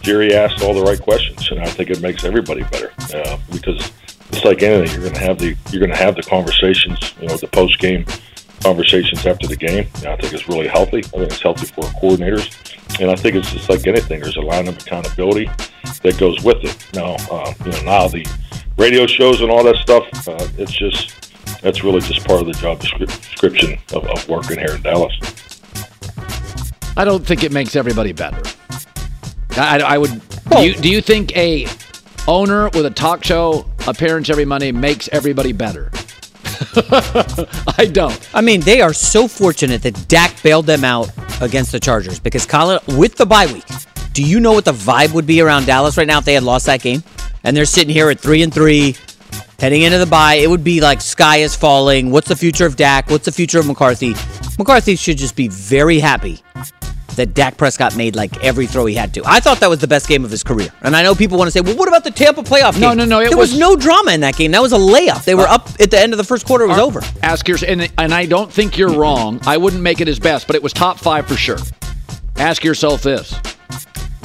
[0.00, 3.92] Jerry asked all the right questions, and I think it makes everybody better uh, because
[4.30, 4.92] it's like anything.
[4.92, 7.78] You're going to have the you're going to have the conversations, you know, the post
[7.78, 8.04] game
[8.62, 9.86] conversations after the game.
[9.96, 10.98] And I think it's really healthy.
[10.98, 14.20] I think it's healthy for coordinators, and I think it's just like anything.
[14.20, 15.50] There's a line of accountability
[16.02, 16.76] that goes with it.
[16.94, 18.26] Now, uh, you know, now the
[18.76, 20.04] radio shows and all that stuff.
[20.28, 24.74] Uh, it's just that's really just part of the job description of, of working here
[24.74, 25.14] in Dallas.
[26.96, 28.42] I don't think it makes everybody better.
[29.56, 30.20] I, I would.
[30.50, 31.66] do, you, do you think a
[32.26, 35.90] owner with a talk show appearance every Monday makes everybody better?
[37.78, 38.28] I don't.
[38.34, 42.46] I mean, they are so fortunate that Dak bailed them out against the Chargers because
[42.46, 43.64] Colin, with the bye week,
[44.12, 46.42] do you know what the vibe would be around Dallas right now if they had
[46.42, 47.02] lost that game?
[47.44, 48.96] And they're sitting here at three and three,
[49.58, 52.10] Heading into the bye, it would be like sky is falling.
[52.10, 53.08] What's the future of Dak?
[53.08, 54.14] What's the future of McCarthy?
[54.58, 56.42] McCarthy should just be very happy
[57.16, 59.22] that Dak Prescott made like every throw he had to.
[59.24, 60.68] I thought that was the best game of his career.
[60.82, 62.82] And I know people want to say, well, what about the Tampa playoff game?
[62.82, 64.52] No, no, no, there was, was- no drama in that game.
[64.52, 65.24] That was a layup.
[65.24, 66.64] They were uh, up at the end of the first quarter.
[66.64, 67.00] It was uh, over.
[67.22, 69.40] Ask yours, and, and I don't think you're wrong.
[69.46, 71.58] I wouldn't make it his best, but it was top five for sure.
[72.36, 73.38] Ask yourself this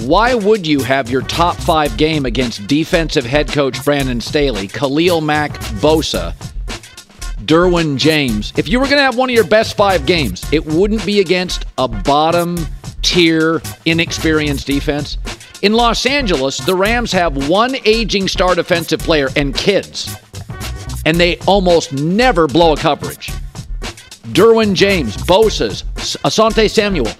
[0.05, 5.21] why would you have your top five game against defensive head coach Brandon Staley, Khalil
[5.21, 6.33] Mack, Bosa,
[7.45, 8.51] Derwin James?
[8.57, 11.19] If you were going to have one of your best five games, it wouldn't be
[11.19, 12.57] against a bottom
[13.01, 15.17] tier, inexperienced defense.
[15.61, 20.15] In Los Angeles, the Rams have one aging star defensive player and kids,
[21.05, 23.27] and they almost never blow a coverage.
[24.33, 25.83] Derwin James, Bosa's,
[26.23, 27.11] Asante Samuel.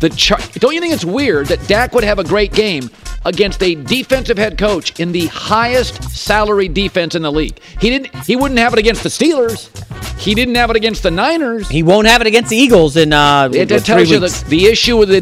[0.00, 2.90] The char- don't you think it's weird that Dak would have a great game
[3.24, 7.58] against a defensive head coach in the highest salary defense in the league?
[7.80, 8.14] He didn't.
[8.24, 9.70] He wouldn't have it against the Steelers.
[10.18, 11.68] He didn't have it against the Niners.
[11.68, 14.44] He won't have it against the Eagles in uh, It, what, it tells you that
[14.48, 15.20] the issue with the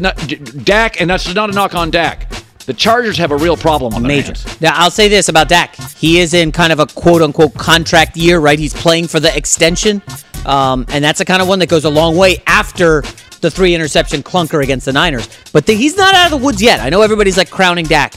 [0.63, 2.29] Dak, and that's not a knock on Dak.
[2.65, 4.33] The Chargers have a real problem on Major.
[4.59, 5.75] Now, I'll say this about Dak.
[5.95, 8.59] He is in kind of a quote unquote contract year, right?
[8.59, 10.01] He's playing for the extension.
[10.45, 13.03] Um, and that's the kind of one that goes a long way after
[13.47, 15.29] the three interception clunker against the Niners.
[15.53, 16.81] But the, he's not out of the woods yet.
[16.81, 18.13] I know everybody's like crowning Dak.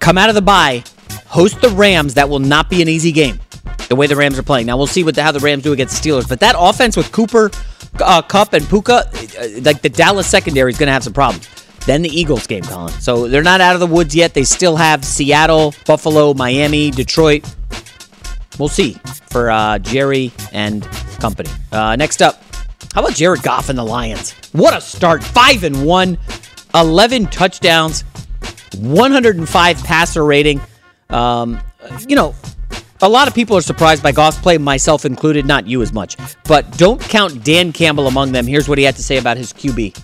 [0.00, 0.82] Come out of the bye,
[1.26, 2.14] host the Rams.
[2.14, 3.38] That will not be an easy game.
[3.88, 4.66] The way the Rams are playing.
[4.66, 6.28] Now, we'll see what the, how the Rams do against the Steelers.
[6.28, 7.50] But that offense with Cooper,
[8.00, 11.48] uh, Kupp, and Puka, uh, like the Dallas secondary is going to have some problems.
[11.86, 12.92] Then the Eagles game, Colin.
[13.00, 14.34] So they're not out of the woods yet.
[14.34, 17.46] They still have Seattle, Buffalo, Miami, Detroit.
[18.58, 18.94] We'll see
[19.30, 20.82] for uh, Jerry and
[21.20, 21.50] company.
[21.70, 22.42] Uh, next up,
[22.94, 24.32] how about Jared Goff and the Lions?
[24.52, 25.22] What a start!
[25.22, 26.18] Five and one,
[26.74, 28.02] 11 touchdowns,
[28.78, 30.60] 105 passer rating.
[31.10, 31.60] Um,
[32.06, 32.34] you know,
[33.00, 35.46] a lot of people are surprised by Goff's play, myself included.
[35.46, 38.46] Not you as much, but don't count Dan Campbell among them.
[38.46, 39.96] Here's what he had to say about his QB.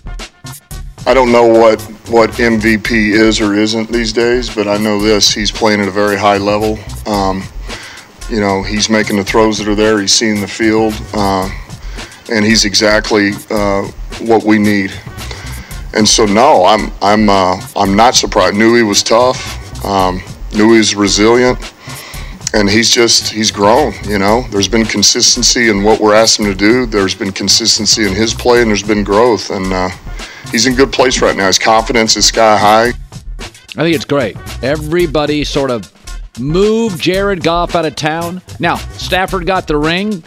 [1.07, 5.31] I don't know what, what MVP is or isn't these days, but I know this.
[5.31, 6.79] He's playing at a very high level.
[7.05, 7.43] Um,
[8.27, 9.99] you know, he's making the throws that are there.
[9.99, 11.47] He's seeing the field, uh,
[12.29, 13.83] and he's exactly uh,
[14.21, 14.91] what we need.
[15.93, 18.55] And so, no, I'm I'm uh, I'm not surprised.
[18.55, 19.85] Knew he was tough.
[19.85, 20.21] Um,
[20.53, 21.57] knew he was resilient,
[22.53, 23.93] and he's just he's grown.
[24.05, 26.85] You know, there's been consistency in what we're asking him to do.
[26.85, 29.49] There's been consistency in his play, and there's been growth.
[29.51, 29.89] And uh,
[30.51, 31.47] he's in good place right now.
[31.47, 32.87] His confidence is sky high.
[33.77, 34.37] I think it's great.
[34.63, 35.91] Everybody sort of
[36.39, 38.41] moved Jared Goff out of town.
[38.59, 40.23] Now, Stafford got the ring,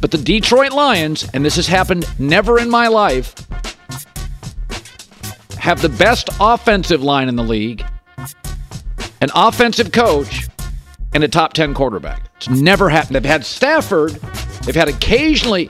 [0.00, 3.34] but the Detroit Lions, and this has happened never in my life,
[5.58, 7.84] have the best offensive line in the league,
[9.20, 10.48] an offensive coach,
[11.12, 12.30] and a top 10 quarterback.
[12.36, 13.16] It's never happened.
[13.16, 14.12] They've had Stafford,
[14.64, 15.68] they've had occasionally,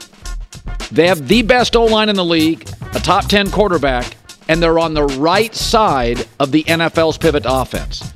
[0.93, 4.17] they have the best O line in the league, a top 10 quarterback,
[4.49, 8.13] and they're on the right side of the NFL's pivot offense.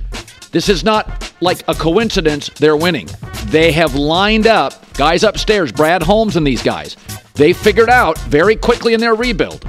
[0.53, 3.09] This is not like a coincidence they're winning.
[3.47, 6.97] They have lined up guys upstairs, Brad Holmes and these guys.
[7.35, 9.67] They figured out very quickly in their rebuild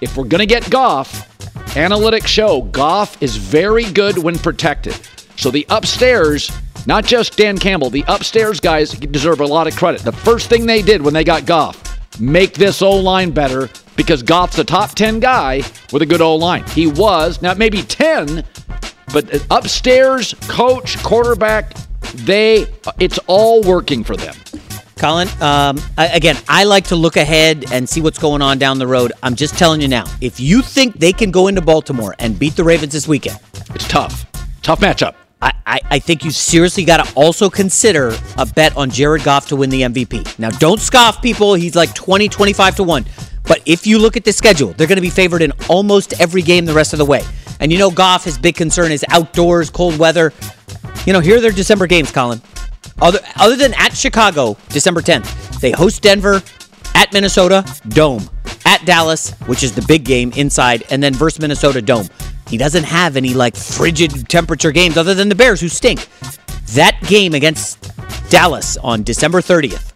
[0.00, 1.28] if we're going to get Goff,
[1.74, 4.98] analytics show Goff is very good when protected.
[5.36, 6.50] So the upstairs,
[6.86, 10.02] not just Dan Campbell, the upstairs guys deserve a lot of credit.
[10.02, 14.22] The first thing they did when they got Goff, make this O line better because
[14.22, 16.64] Goff's a top 10 guy with a good O line.
[16.68, 18.44] He was, now maybe 10,
[19.12, 21.74] but upstairs, coach, quarterback,
[22.14, 22.66] they
[22.98, 24.34] it's all working for them.
[24.96, 28.86] Colin, um, again, I like to look ahead and see what's going on down the
[28.86, 29.12] road.
[29.22, 32.54] I'm just telling you now, if you think they can go into Baltimore and beat
[32.54, 33.38] the Ravens this weekend,
[33.74, 34.26] It's tough.
[34.60, 35.14] Tough matchup.
[35.40, 39.48] I, I, I think you seriously got to also consider a bet on Jared Goff
[39.48, 40.38] to win the MVP.
[40.38, 41.54] Now, don't scoff, people.
[41.54, 43.04] He's like 20, 25 to 1.
[43.44, 46.42] But if you look at the schedule, they're going to be favored in almost every
[46.42, 47.22] game the rest of the way.
[47.58, 50.32] And you know, Goff, his big concern is outdoors, cold weather.
[51.06, 52.40] You know, here are their December games, Colin.
[53.00, 56.42] Other, other than at Chicago, December 10th, they host Denver,
[56.94, 58.28] at Minnesota, Dome,
[58.66, 62.08] at Dallas, which is the big game inside, and then versus Minnesota, Dome.
[62.48, 66.06] He doesn't have any like frigid temperature games other than the Bears, who stink.
[66.72, 67.92] That game against
[68.28, 69.86] Dallas on December 30th.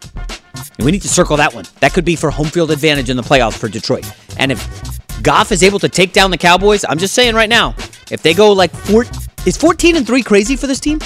[0.76, 1.64] And we need to circle that one.
[1.80, 4.10] That could be for home field advantage in the playoffs for Detroit.
[4.38, 7.74] And if Goff is able to take down the Cowboys, I'm just saying right now,
[8.10, 9.04] if they go like four,
[9.46, 11.00] is 14 and 3 crazy for this team?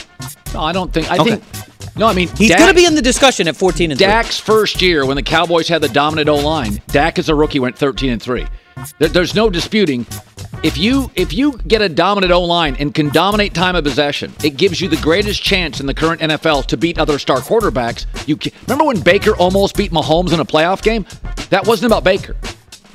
[0.55, 1.11] No, I don't think.
[1.11, 1.37] I Okay.
[1.37, 1.97] think.
[1.97, 4.07] No, I mean He's going to be in the discussion at 14 and 3.
[4.07, 6.81] Dak's first year when the Cowboys had the dominant O line.
[6.89, 8.47] Dak as a rookie went 13 and three.
[9.01, 10.07] There, there's no disputing.
[10.63, 14.33] if you if you get a dominant O line and can dominate time of possession,
[14.45, 18.07] it gives you the greatest chance in the current NFL to beat other star quarterbacks.
[18.29, 21.05] You can, remember when Baker almost beat Mahomes in a playoff game?
[21.51, 22.37] That wasn't about Baker.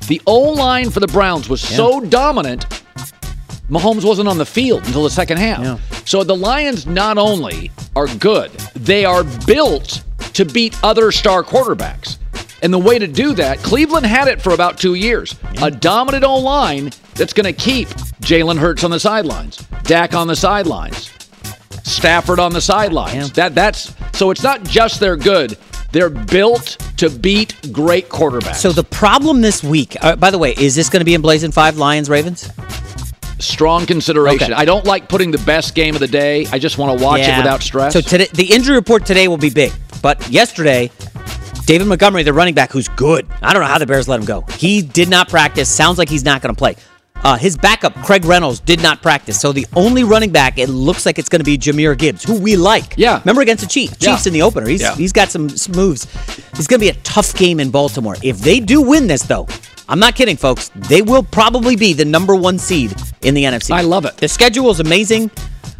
[0.07, 2.65] The O line for the Browns was so dominant,
[3.69, 5.59] Mahomes wasn't on the field until the second half.
[5.61, 5.77] Yeah.
[6.05, 10.03] So the Lions not only are good, they are built
[10.33, 12.17] to beat other star quarterbacks.
[12.61, 15.35] And the way to do that, Cleveland had it for about two years.
[15.61, 17.89] A dominant O line that's going to keep
[18.21, 21.11] Jalen Hurts on the sidelines, Dak on the sidelines,
[21.83, 23.15] Stafford on the sidelines.
[23.15, 23.27] Yeah.
[23.33, 25.57] That that's so it's not just they're good;
[25.91, 28.55] they're built to beat great quarterbacks.
[28.55, 31.21] So the problem this week, uh, by the way, is this going to be in
[31.21, 32.49] Blazing Five Lions Ravens?
[33.39, 34.51] Strong consideration.
[34.51, 34.61] Okay.
[34.61, 36.45] I don't like putting the best game of the day.
[36.51, 37.93] I just want to watch it without stress.
[37.93, 39.71] So today, the injury report today will be big,
[40.01, 40.91] but yesterday,
[41.65, 43.27] David Montgomery, the running back, who's good.
[43.41, 44.41] I don't know how the Bears let him go.
[44.57, 45.69] He did not practice.
[45.69, 46.75] Sounds like he's not going to play.
[47.23, 49.39] Uh, his backup, Craig Reynolds, did not practice.
[49.39, 52.37] So the only running back, it looks like it's going to be Jahmyr Gibbs, who
[52.37, 52.95] we like.
[52.97, 53.19] Yeah.
[53.19, 53.95] Remember against the Chiefs?
[54.01, 54.11] Yeah.
[54.11, 54.67] Chiefs in the opener.
[54.67, 54.93] He's Yeah.
[54.95, 56.03] he's got some moves.
[56.51, 58.17] It's going to be a tough game in Baltimore.
[58.21, 59.47] If they do win this, though,
[59.89, 60.69] I'm not kidding, folks.
[60.75, 63.71] They will probably be the number one seed in the NFC.
[63.71, 64.17] I love it.
[64.17, 65.29] The schedule is amazing.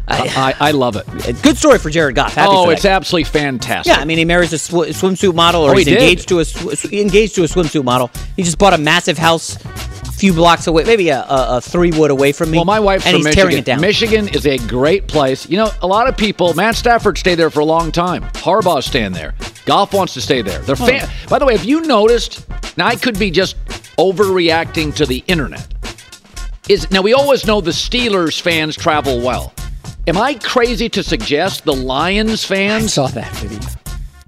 [0.06, 1.08] I, I, I love it.
[1.08, 2.34] Uh, good story for Jared Goff.
[2.34, 3.90] Happy oh, it's absolutely fantastic.
[3.94, 5.94] Yeah, I mean, he marries a sw- swimsuit model, or Oh, he's did.
[5.94, 8.10] engaged to a sw- engaged to a swimsuit model.
[8.36, 9.56] He just bought a massive house,
[10.16, 12.58] few blocks away, maybe a, a, a three wood away from me.
[12.58, 13.42] Well, my wife's and from Michigan.
[13.48, 13.80] tearing it down.
[13.80, 15.48] Michigan is a great place.
[15.48, 16.54] You know, a lot of people.
[16.54, 18.22] Matt Stafford stayed there for a long time.
[18.34, 19.34] Harbaugh's staying there.
[19.66, 20.60] Goff wants to stay there.
[20.60, 22.46] They're fan- By the way, have you noticed?
[22.76, 23.56] Now, I could be just
[23.96, 25.66] overreacting to the internet.
[26.68, 29.52] Is now we always know the Steelers fans travel well.
[30.06, 32.92] Am I crazy to suggest the Lions I fans?
[32.94, 33.60] saw that video.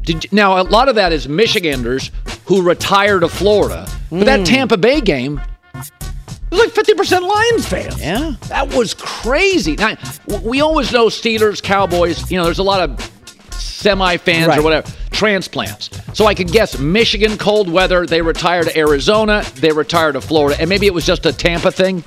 [0.03, 2.11] Did now a lot of that is Michiganders
[2.45, 3.87] who retire to Florida.
[4.11, 4.25] But Hmm.
[4.25, 5.41] that Tampa Bay game,
[6.47, 8.01] it was like fifty percent Lions fans.
[8.01, 8.35] Yeah.
[8.49, 9.77] that was crazy.
[9.77, 9.97] Now
[10.43, 12.31] we always know Steelers, Cowboys.
[12.31, 13.13] You know, there's a lot of
[13.53, 14.59] semi fans Right.
[14.59, 15.91] or whatever transplants.
[16.13, 18.07] So I could guess Michigan cold weather.
[18.07, 19.43] They retire to Arizona.
[19.57, 22.05] They retire to Florida, and maybe it was just a Tampa thing.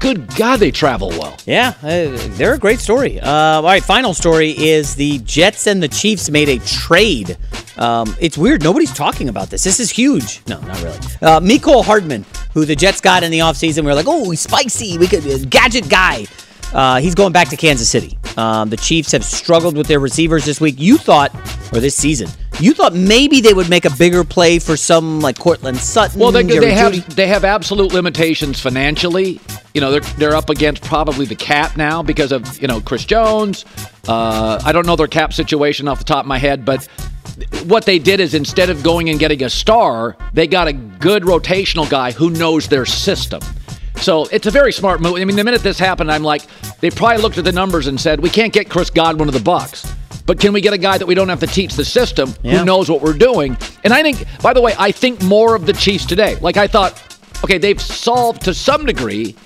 [0.00, 1.36] Good God, they travel well.
[1.46, 3.20] Yeah, uh, they're a great story.
[3.20, 7.36] Uh, all right, final story is the Jets and the Chiefs made a trade.
[7.76, 8.62] Um, it's weird.
[8.62, 9.62] Nobody's talking about this.
[9.62, 10.42] This is huge.
[10.48, 10.98] No, not really.
[11.22, 14.40] Uh, Mecole Hardman, who the Jets got in the offseason, we are like, oh, he's
[14.40, 14.98] spicy.
[14.98, 16.26] We could uh, gadget guy.
[16.72, 18.18] Uh, he's going back to Kansas City.
[18.36, 20.74] Um, the Chiefs have struggled with their receivers this week.
[20.78, 21.34] You thought,
[21.72, 22.28] or this season,
[22.60, 26.20] you thought maybe they would make a bigger play for some like Courtland Sutton.
[26.20, 29.40] Well, they, they have they have absolute limitations financially.
[29.74, 33.04] You know, they're they're up against probably the cap now because of you know Chris
[33.04, 33.64] Jones.
[34.08, 36.88] Uh, I don't know their cap situation off the top of my head, but
[37.64, 41.24] what they did is instead of going and getting a star, they got a good
[41.24, 43.40] rotational guy who knows their system.
[43.96, 45.16] So it's a very smart move.
[45.16, 46.42] I mean, the minute this happened, I'm like,
[46.80, 49.40] they probably looked at the numbers and said, we can't get Chris Godwin of the
[49.40, 49.95] Bucks.
[50.26, 52.58] But can we get a guy that we don't have to teach the system Yeah.
[52.58, 53.56] who knows what we're doing?
[53.84, 56.36] And I think, by the way, I think more of the Chiefs today.
[56.40, 57.00] Like I thought,
[57.44, 59.36] okay, they've solved to some degree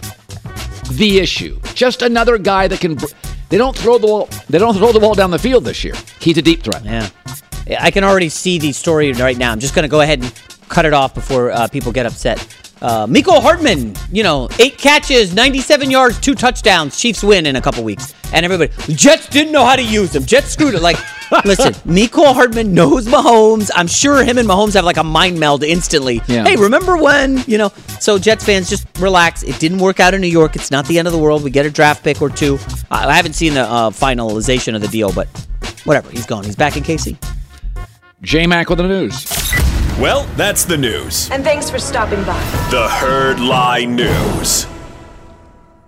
[0.93, 1.61] the issue.
[1.75, 2.95] Just another guy that can.
[2.97, 3.07] br-
[3.51, 4.29] They don't throw the ball.
[4.49, 5.95] They don't throw the ball down the field this year.
[6.21, 6.85] He's a deep threat.
[6.85, 7.09] Yeah.
[7.81, 9.53] I can already see the story right now.
[9.53, 10.33] I'm just going to go ahead and
[10.69, 12.39] cut it off before uh, people get upset.
[12.83, 16.99] Uh, Mecole Hardman, you know, eight catches, 97 yards, two touchdowns.
[16.99, 18.15] Chiefs win in a couple weeks.
[18.33, 20.25] And everybody, Jets didn't know how to use him.
[20.25, 20.81] Jets screwed it.
[20.81, 20.97] Like,
[21.45, 23.71] listen, Mecole Hardman knows Mahomes.
[23.75, 26.23] I'm sure him and Mahomes have like a mind meld instantly.
[26.27, 26.45] Yeah.
[26.45, 27.71] Hey, remember when, you know?
[27.99, 29.43] So, Jets fans, just relax.
[29.43, 30.57] It didn't work out in New York.
[30.57, 31.43] It's not the end of the world.
[31.45, 32.59] We get a draft pick or two.
[32.91, 35.27] I I haven't seen the uh, finalization of the deal, but
[35.85, 36.09] whatever.
[36.11, 36.45] He's gone.
[36.45, 37.17] He's back in KC.
[38.23, 39.70] J Mac with the news.
[40.01, 41.31] Well, that's the news.
[41.31, 42.41] And thanks for stopping by.
[42.71, 44.67] The Herd Lie News.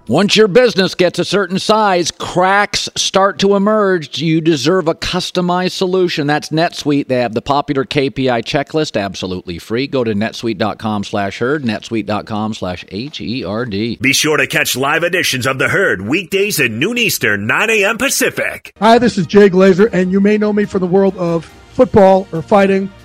[0.06, 4.18] Once your business gets a certain size, cracks start to emerge.
[4.18, 6.26] You deserve a customized solution.
[6.26, 7.08] That's NetSuite.
[7.08, 9.86] They have the popular KPI checklist, absolutely free.
[9.86, 13.96] Go to netsuite.com slash herd, netsuite.com slash H-E-R-D.
[14.02, 17.96] Be sure to catch live editions of The Herd weekdays at noon Eastern, 9 a.m.
[17.96, 18.74] Pacific.
[18.78, 22.28] Hi, this is Jay Glazer, and you may know me from the world of football
[22.30, 22.92] or fighting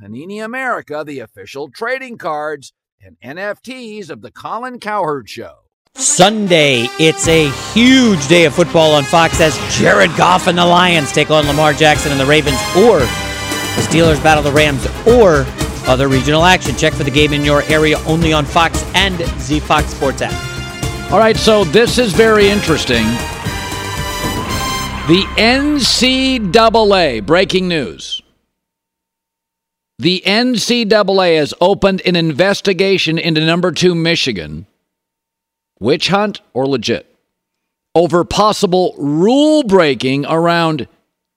[0.00, 5.61] Panini America, the official trading cards and NFTs of the Colin Cowherd Show.
[6.02, 11.12] Sunday, it's a huge day of football on Fox as Jared Goff and the Lions
[11.12, 15.46] take on Lamar Jackson and the Ravens, or the Steelers battle the Rams, or
[15.86, 16.74] other regional action.
[16.76, 21.12] Check for the game in your area only on Fox and the Fox Sports app.
[21.12, 23.04] All right, so this is very interesting.
[25.06, 28.22] The NCAA, breaking news.
[29.98, 34.66] The NCAA has opened an investigation into number two Michigan
[35.82, 37.12] witch hunt or legit
[37.94, 40.88] over possible rule breaking around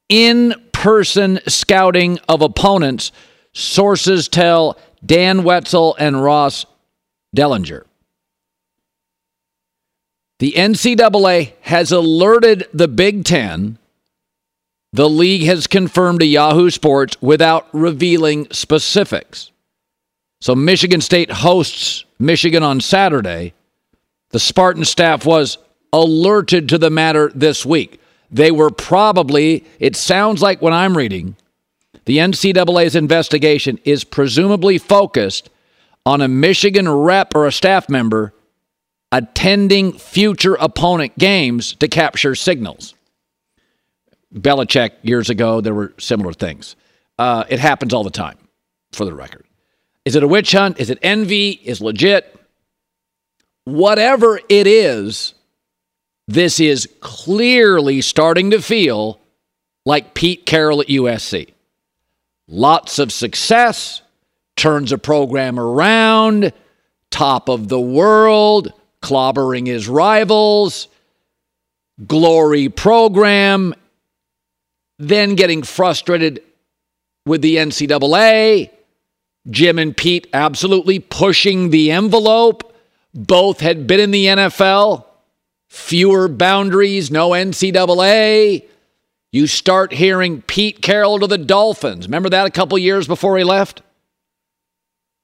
[0.08, 3.12] in person scouting of opponents,
[3.54, 6.66] sources tell Dan Wetzel and Ross
[7.36, 7.84] Dellenger.
[10.39, 13.78] The NCAA has alerted the Big Ten.
[14.93, 19.52] The league has confirmed to Yahoo Sports without revealing specifics.
[20.41, 23.54] So, Michigan State hosts Michigan on Saturday.
[24.36, 25.59] The Spartan staff was
[25.93, 28.01] alerted to the matter this week.
[28.29, 31.38] They were probably, it sounds like when I'm reading,
[32.03, 35.49] the NCAA's investigation is presumably focused
[36.05, 38.33] on a Michigan rep or a staff member
[39.09, 42.93] attending future opponent games to capture signals.
[44.33, 46.75] Belichick, years ago, there were similar things.
[47.17, 48.38] Uh, it happens all the time,
[48.91, 49.45] for the record.
[50.03, 50.81] Is it a witch hunt?
[50.81, 51.51] Is it envy?
[51.51, 52.34] Is legit?
[53.66, 55.34] Whatever it is,
[56.28, 59.20] this is clearly starting to feel
[59.86, 61.49] like Pete Carroll at USC.
[62.47, 64.01] Lots of success,
[64.55, 66.53] turns a program around,
[67.11, 70.88] top of the world, clobbering his rivals,
[72.07, 73.74] glory program,
[74.97, 76.41] then getting frustrated
[77.26, 78.70] with the NCAA,
[79.49, 82.74] Jim and Pete absolutely pushing the envelope.
[83.16, 85.05] Both had been in the NFL.
[85.70, 88.66] Fewer boundaries, no NCAA.
[89.32, 92.07] You start hearing Pete Carroll to the Dolphins.
[92.07, 93.82] Remember that a couple years before he left?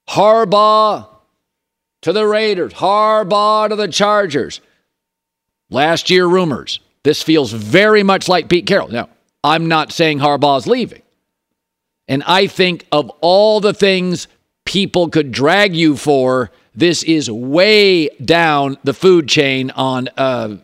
[0.09, 1.07] Harbaugh
[2.01, 2.73] to the Raiders.
[2.73, 4.61] Harbaugh to the Chargers.
[5.69, 6.79] Last year, rumors.
[7.03, 8.89] This feels very much like Pete Carroll.
[8.89, 9.09] Now,
[9.43, 11.01] I'm not saying Harbaugh's leaving.
[12.07, 14.27] And I think of all the things
[14.65, 20.57] people could drag you for, this is way down the food chain on uh,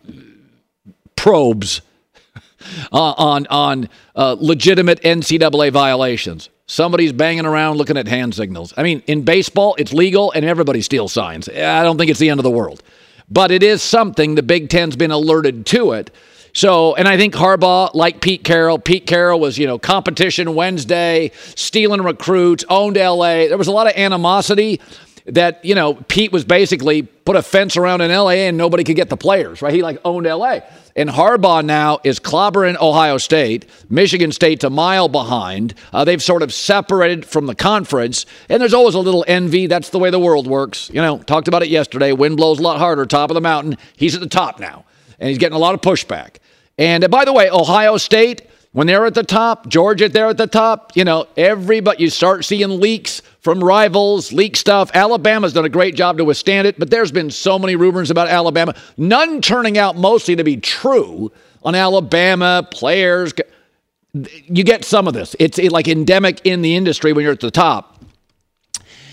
[1.16, 1.82] probes,
[2.92, 6.48] uh, on on uh, legitimate NCAA violations.
[6.66, 8.74] Somebody's banging around looking at hand signals.
[8.76, 11.48] I mean, in baseball, it's legal and everybody steals signs.
[11.48, 12.82] I don't think it's the end of the world,
[13.30, 14.34] but it is something.
[14.34, 16.10] The Big Ten's been alerted to it.
[16.52, 21.30] So, and I think Harbaugh, like Pete Carroll, Pete Carroll was, you know, competition Wednesday,
[21.54, 23.46] stealing recruits, owned LA.
[23.46, 24.80] There was a lot of animosity
[25.28, 28.96] that, you know, Pete was basically put a fence around in LA and nobody could
[28.96, 29.74] get the players, right?
[29.74, 30.60] He like owned LA.
[30.96, 33.66] And Harbaugh now is clobbering Ohio State.
[33.88, 35.74] Michigan State's a mile behind.
[35.92, 38.26] Uh, they've sort of separated from the conference.
[38.48, 39.66] And there's always a little envy.
[39.66, 40.90] That's the way the world works.
[40.92, 42.12] You know, talked about it yesterday.
[42.12, 43.76] Wind blows a lot harder, top of the mountain.
[43.96, 44.84] He's at the top now.
[45.20, 46.36] And he's getting a lot of pushback.
[46.78, 50.36] And uh, by the way, Ohio State, when they're at the top, Georgia, they're at
[50.36, 54.90] the top, you know, everybody, you start seeing leaks from rivals, leak stuff.
[54.92, 58.28] Alabama's done a great job to withstand it, but there's been so many rumors about
[58.28, 61.32] Alabama, none turning out mostly to be true
[61.62, 63.32] on Alabama players.
[64.12, 65.34] You get some of this.
[65.38, 68.04] It's like endemic in the industry when you're at the top.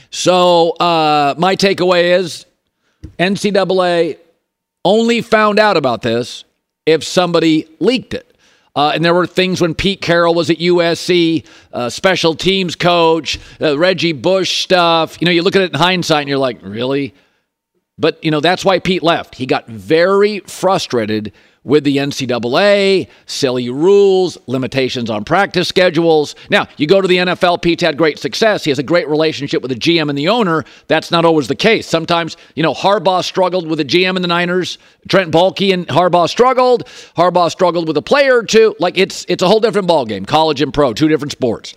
[0.09, 2.45] So, uh, my takeaway is
[3.17, 4.17] NCAA
[4.83, 6.43] only found out about this
[6.85, 8.34] if somebody leaked it.
[8.75, 13.39] Uh, and there were things when Pete Carroll was at USC, uh, special teams coach,
[13.61, 15.19] uh, Reggie Bush stuff.
[15.21, 17.13] You know, you look at it in hindsight and you're like, really?
[17.97, 19.35] But, you know, that's why Pete left.
[19.35, 21.31] He got very frustrated
[21.65, 26.35] with the NCAA, silly rules, limitations on practice schedules.
[26.49, 28.63] Now, you go to the NFL, Pete's had great success.
[28.63, 30.63] He has a great relationship with the GM and the owner.
[30.87, 31.87] That's not always the case.
[31.87, 34.77] Sometimes, you know, Harbaugh struggled with the GM and the Niners.
[35.09, 36.85] Trent Baalke and Harbaugh struggled.
[37.17, 38.75] Harbaugh struggled with a player or two.
[38.79, 41.73] Like it's it's a whole different ballgame, college and pro, two different sports.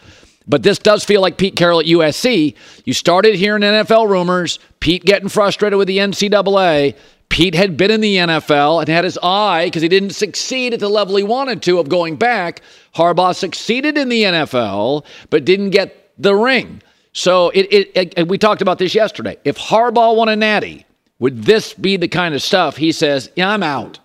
[0.47, 2.55] But this does feel like Pete Carroll at USC.
[2.85, 6.95] You started hearing NFL rumors, Pete getting frustrated with the NCAA.
[7.29, 10.81] Pete had been in the NFL and had his eye because he didn't succeed at
[10.81, 12.63] the level he wanted to of going back.
[12.95, 16.83] Harbaugh succeeded in the NFL, but didn't get the ring.
[17.13, 19.37] So it, it, it, we talked about this yesterday.
[19.45, 20.87] If Harbaugh won a natty,
[21.19, 23.99] would this be the kind of stuff he says, yeah, I'm out?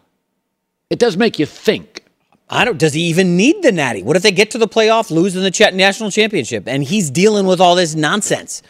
[0.90, 2.04] It does make you think.
[2.50, 2.78] I don't.
[2.78, 4.04] Does he even need the natty?
[4.04, 7.10] What if they get to the playoff, lose in the ch- national championship, and he's
[7.10, 8.62] dealing with all this nonsense?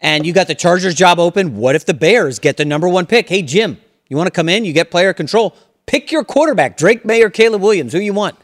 [0.00, 1.56] And you got the Chargers job open.
[1.56, 3.28] What if the Bears get the number one pick?
[3.28, 3.78] Hey Jim,
[4.08, 4.64] you want to come in?
[4.64, 5.54] You get player control.
[5.86, 8.36] Pick your quarterback, Drake Maye or Caleb Williams, who you want.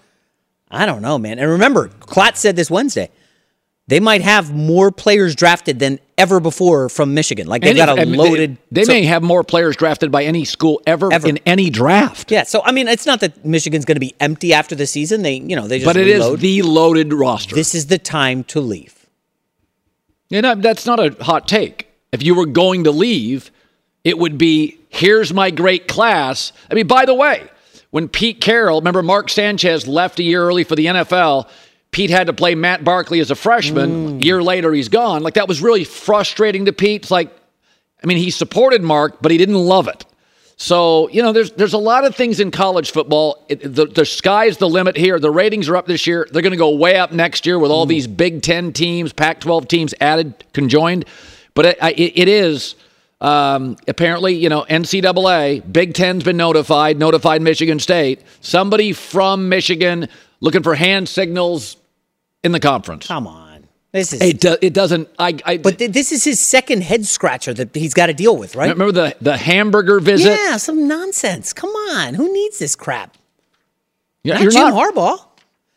[0.71, 1.39] I don't know, man.
[1.39, 3.11] And remember, Klatt said this Wednesday.
[3.89, 7.49] They might have more players drafted than ever before from Michigan.
[7.49, 8.57] Like they've Any- got a loaded.
[8.71, 11.29] They, they so- may have more players drafted by any school ever, Ever.
[11.29, 12.31] in any draft.
[12.31, 15.23] Yeah, so I mean, it's not that Michigan's going to be empty after the season.
[15.23, 16.41] They, you know, they just But it is reload.
[16.41, 17.55] the loaded roster.
[17.57, 19.07] This is the time to leave.
[20.31, 21.89] You know, that's not a hot take.
[22.13, 23.51] If you were going to leave,
[24.05, 26.53] it would be here's my great class.
[26.71, 27.49] I mean, by the way,
[27.91, 31.49] when Pete Carroll, remember Mark Sanchez left a year early for the NFL,
[31.91, 34.21] Pete had to play Matt Barkley as a freshman.
[34.21, 34.25] Mm.
[34.25, 35.23] Year later, he's gone.
[35.23, 37.03] Like that was really frustrating to Pete.
[37.03, 37.31] It's like,
[38.03, 40.05] I mean, he supported Mark, but he didn't love it.
[40.57, 43.45] So you know, there's there's a lot of things in college football.
[43.49, 45.19] It, the, the sky's the limit here.
[45.19, 46.27] The ratings are up this year.
[46.31, 49.69] They're going to go way up next year with all these Big Ten teams, Pac-12
[49.69, 51.05] teams added, conjoined.
[51.55, 52.77] But it, it, it is
[53.23, 58.20] um, apparently, you know, NCAA, Big Ten's been notified, notified Michigan State.
[58.41, 60.09] Somebody from Michigan
[60.41, 61.77] looking for hand signals
[62.43, 63.07] in the conference.
[63.07, 64.20] Come on, this is.
[64.20, 65.09] It do, it doesn't.
[65.20, 65.39] I.
[65.47, 68.57] I but th- this is his second head scratcher that he's got to deal with,
[68.57, 68.70] right?
[68.70, 70.31] remember the the hamburger visit.
[70.31, 71.53] Yeah, some nonsense.
[71.53, 73.16] Come on, who needs this crap?
[74.25, 75.25] Yeah, not you're Jim not- Harbaugh.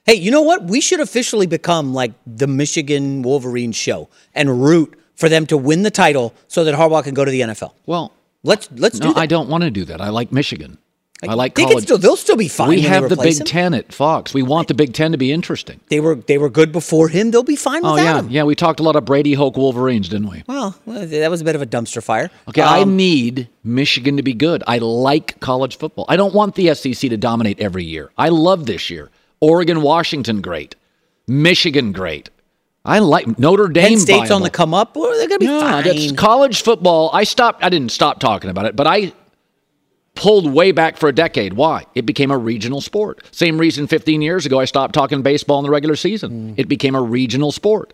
[0.06, 0.66] Hey, you know what?
[0.66, 5.84] We should officially become like the Michigan Wolverine show and root for them to win
[5.84, 7.72] the title so that Harbaugh can go to the NFL.
[7.86, 8.12] Well,
[8.44, 9.20] let's let's no, do that.
[9.20, 10.02] I don't want to do that.
[10.02, 10.78] I like Michigan.
[11.28, 11.84] I like they can college.
[11.86, 13.46] still- they'll still be fine We have the Big him.
[13.46, 14.34] Ten at Fox.
[14.34, 15.80] We want the Big Ten to be interesting.
[15.88, 17.32] They were they were good before him.
[17.32, 18.30] They'll be fine Oh without yeah, him.
[18.30, 18.44] yeah.
[18.44, 20.44] We talked a lot of Brady Hoke Wolverines, didn't we?
[20.46, 22.30] Well, that was a bit of a dumpster fire.
[22.50, 24.62] Okay, I Um, need Michigan to be good.
[24.68, 26.06] I like college football.
[26.10, 28.12] I don't want the SEC to dominate every year.
[28.18, 29.10] I love this year.
[29.40, 30.76] Oregon, Washington, great.
[31.28, 32.30] Michigan, great.
[32.86, 33.90] I like Notre Dame.
[33.90, 34.96] Penn State's on the come up.
[34.96, 35.84] Well, they're going to be Yeah, fine.
[35.84, 37.10] that's college football.
[37.14, 37.64] I stopped.
[37.64, 39.12] I didn't stop talking about it, but I
[40.14, 41.54] pulled way back for a decade.
[41.54, 41.86] Why?
[41.94, 43.24] It became a regional sport.
[43.32, 46.54] Same reason 15 years ago I stopped talking baseball in the regular season.
[46.56, 46.60] Mm.
[46.60, 47.94] It became a regional sport.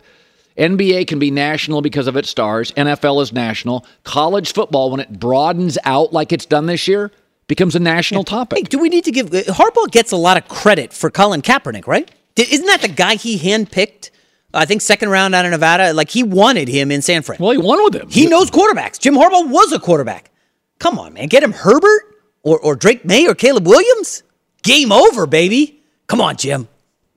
[0.58, 2.72] NBA can be national because of its stars.
[2.74, 3.86] NFL is national.
[4.04, 7.12] College football, when it broadens out like it's done this year,
[7.48, 8.60] becomes a national topic.
[8.60, 11.42] Hey, do we need to give uh, Harbaugh gets a lot of credit for Colin
[11.42, 12.12] Kaepernick, right?
[12.36, 14.10] Did, isn't that the guy he handpicked?
[14.54, 15.94] I think second round out of Nevada.
[15.94, 17.40] Like he wanted him in San Fran.
[17.40, 18.10] Well, he won with him.
[18.10, 19.00] He knows quarterbacks.
[19.00, 20.32] Jim Harbaugh was a quarterback.
[20.80, 21.28] Come on, man.
[21.28, 22.02] Get him Herbert
[22.44, 24.24] or, or Drake Maye or Caleb Williams.
[24.64, 25.82] Game over, baby.
[26.08, 26.68] Come on, Jim.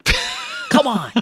[0.68, 1.12] Come on.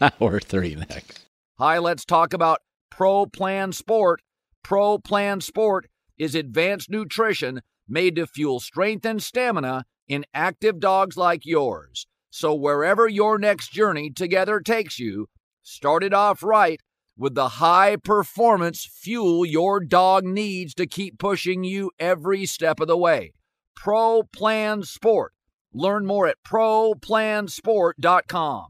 [0.20, 1.20] Hour three next.
[1.58, 4.22] Hi, let's talk about Pro Plan Sport.
[4.62, 5.88] Pro Plan Sport
[6.18, 12.06] is advanced nutrition made to fuel strength and stamina in active dogs like yours.
[12.30, 15.28] So, wherever your next journey together takes you,
[15.68, 16.80] start it off right
[17.16, 22.88] with the high performance fuel your dog needs to keep pushing you every step of
[22.88, 23.34] the way.
[23.76, 25.34] Pro Plan Sport.
[25.74, 28.66] Learn more at ProPlansport.com.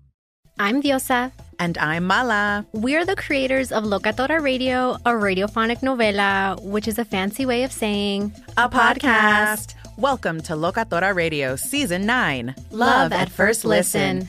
[0.58, 1.30] I'm Diosa.
[1.60, 2.66] And I'm Mala.
[2.72, 7.70] We're the creators of Locatora Radio, a radiophonic novela, which is a fancy way of
[7.70, 9.74] saying a podcast.
[9.96, 14.28] Welcome to Locatora Radio Season 9 Love at First Listen.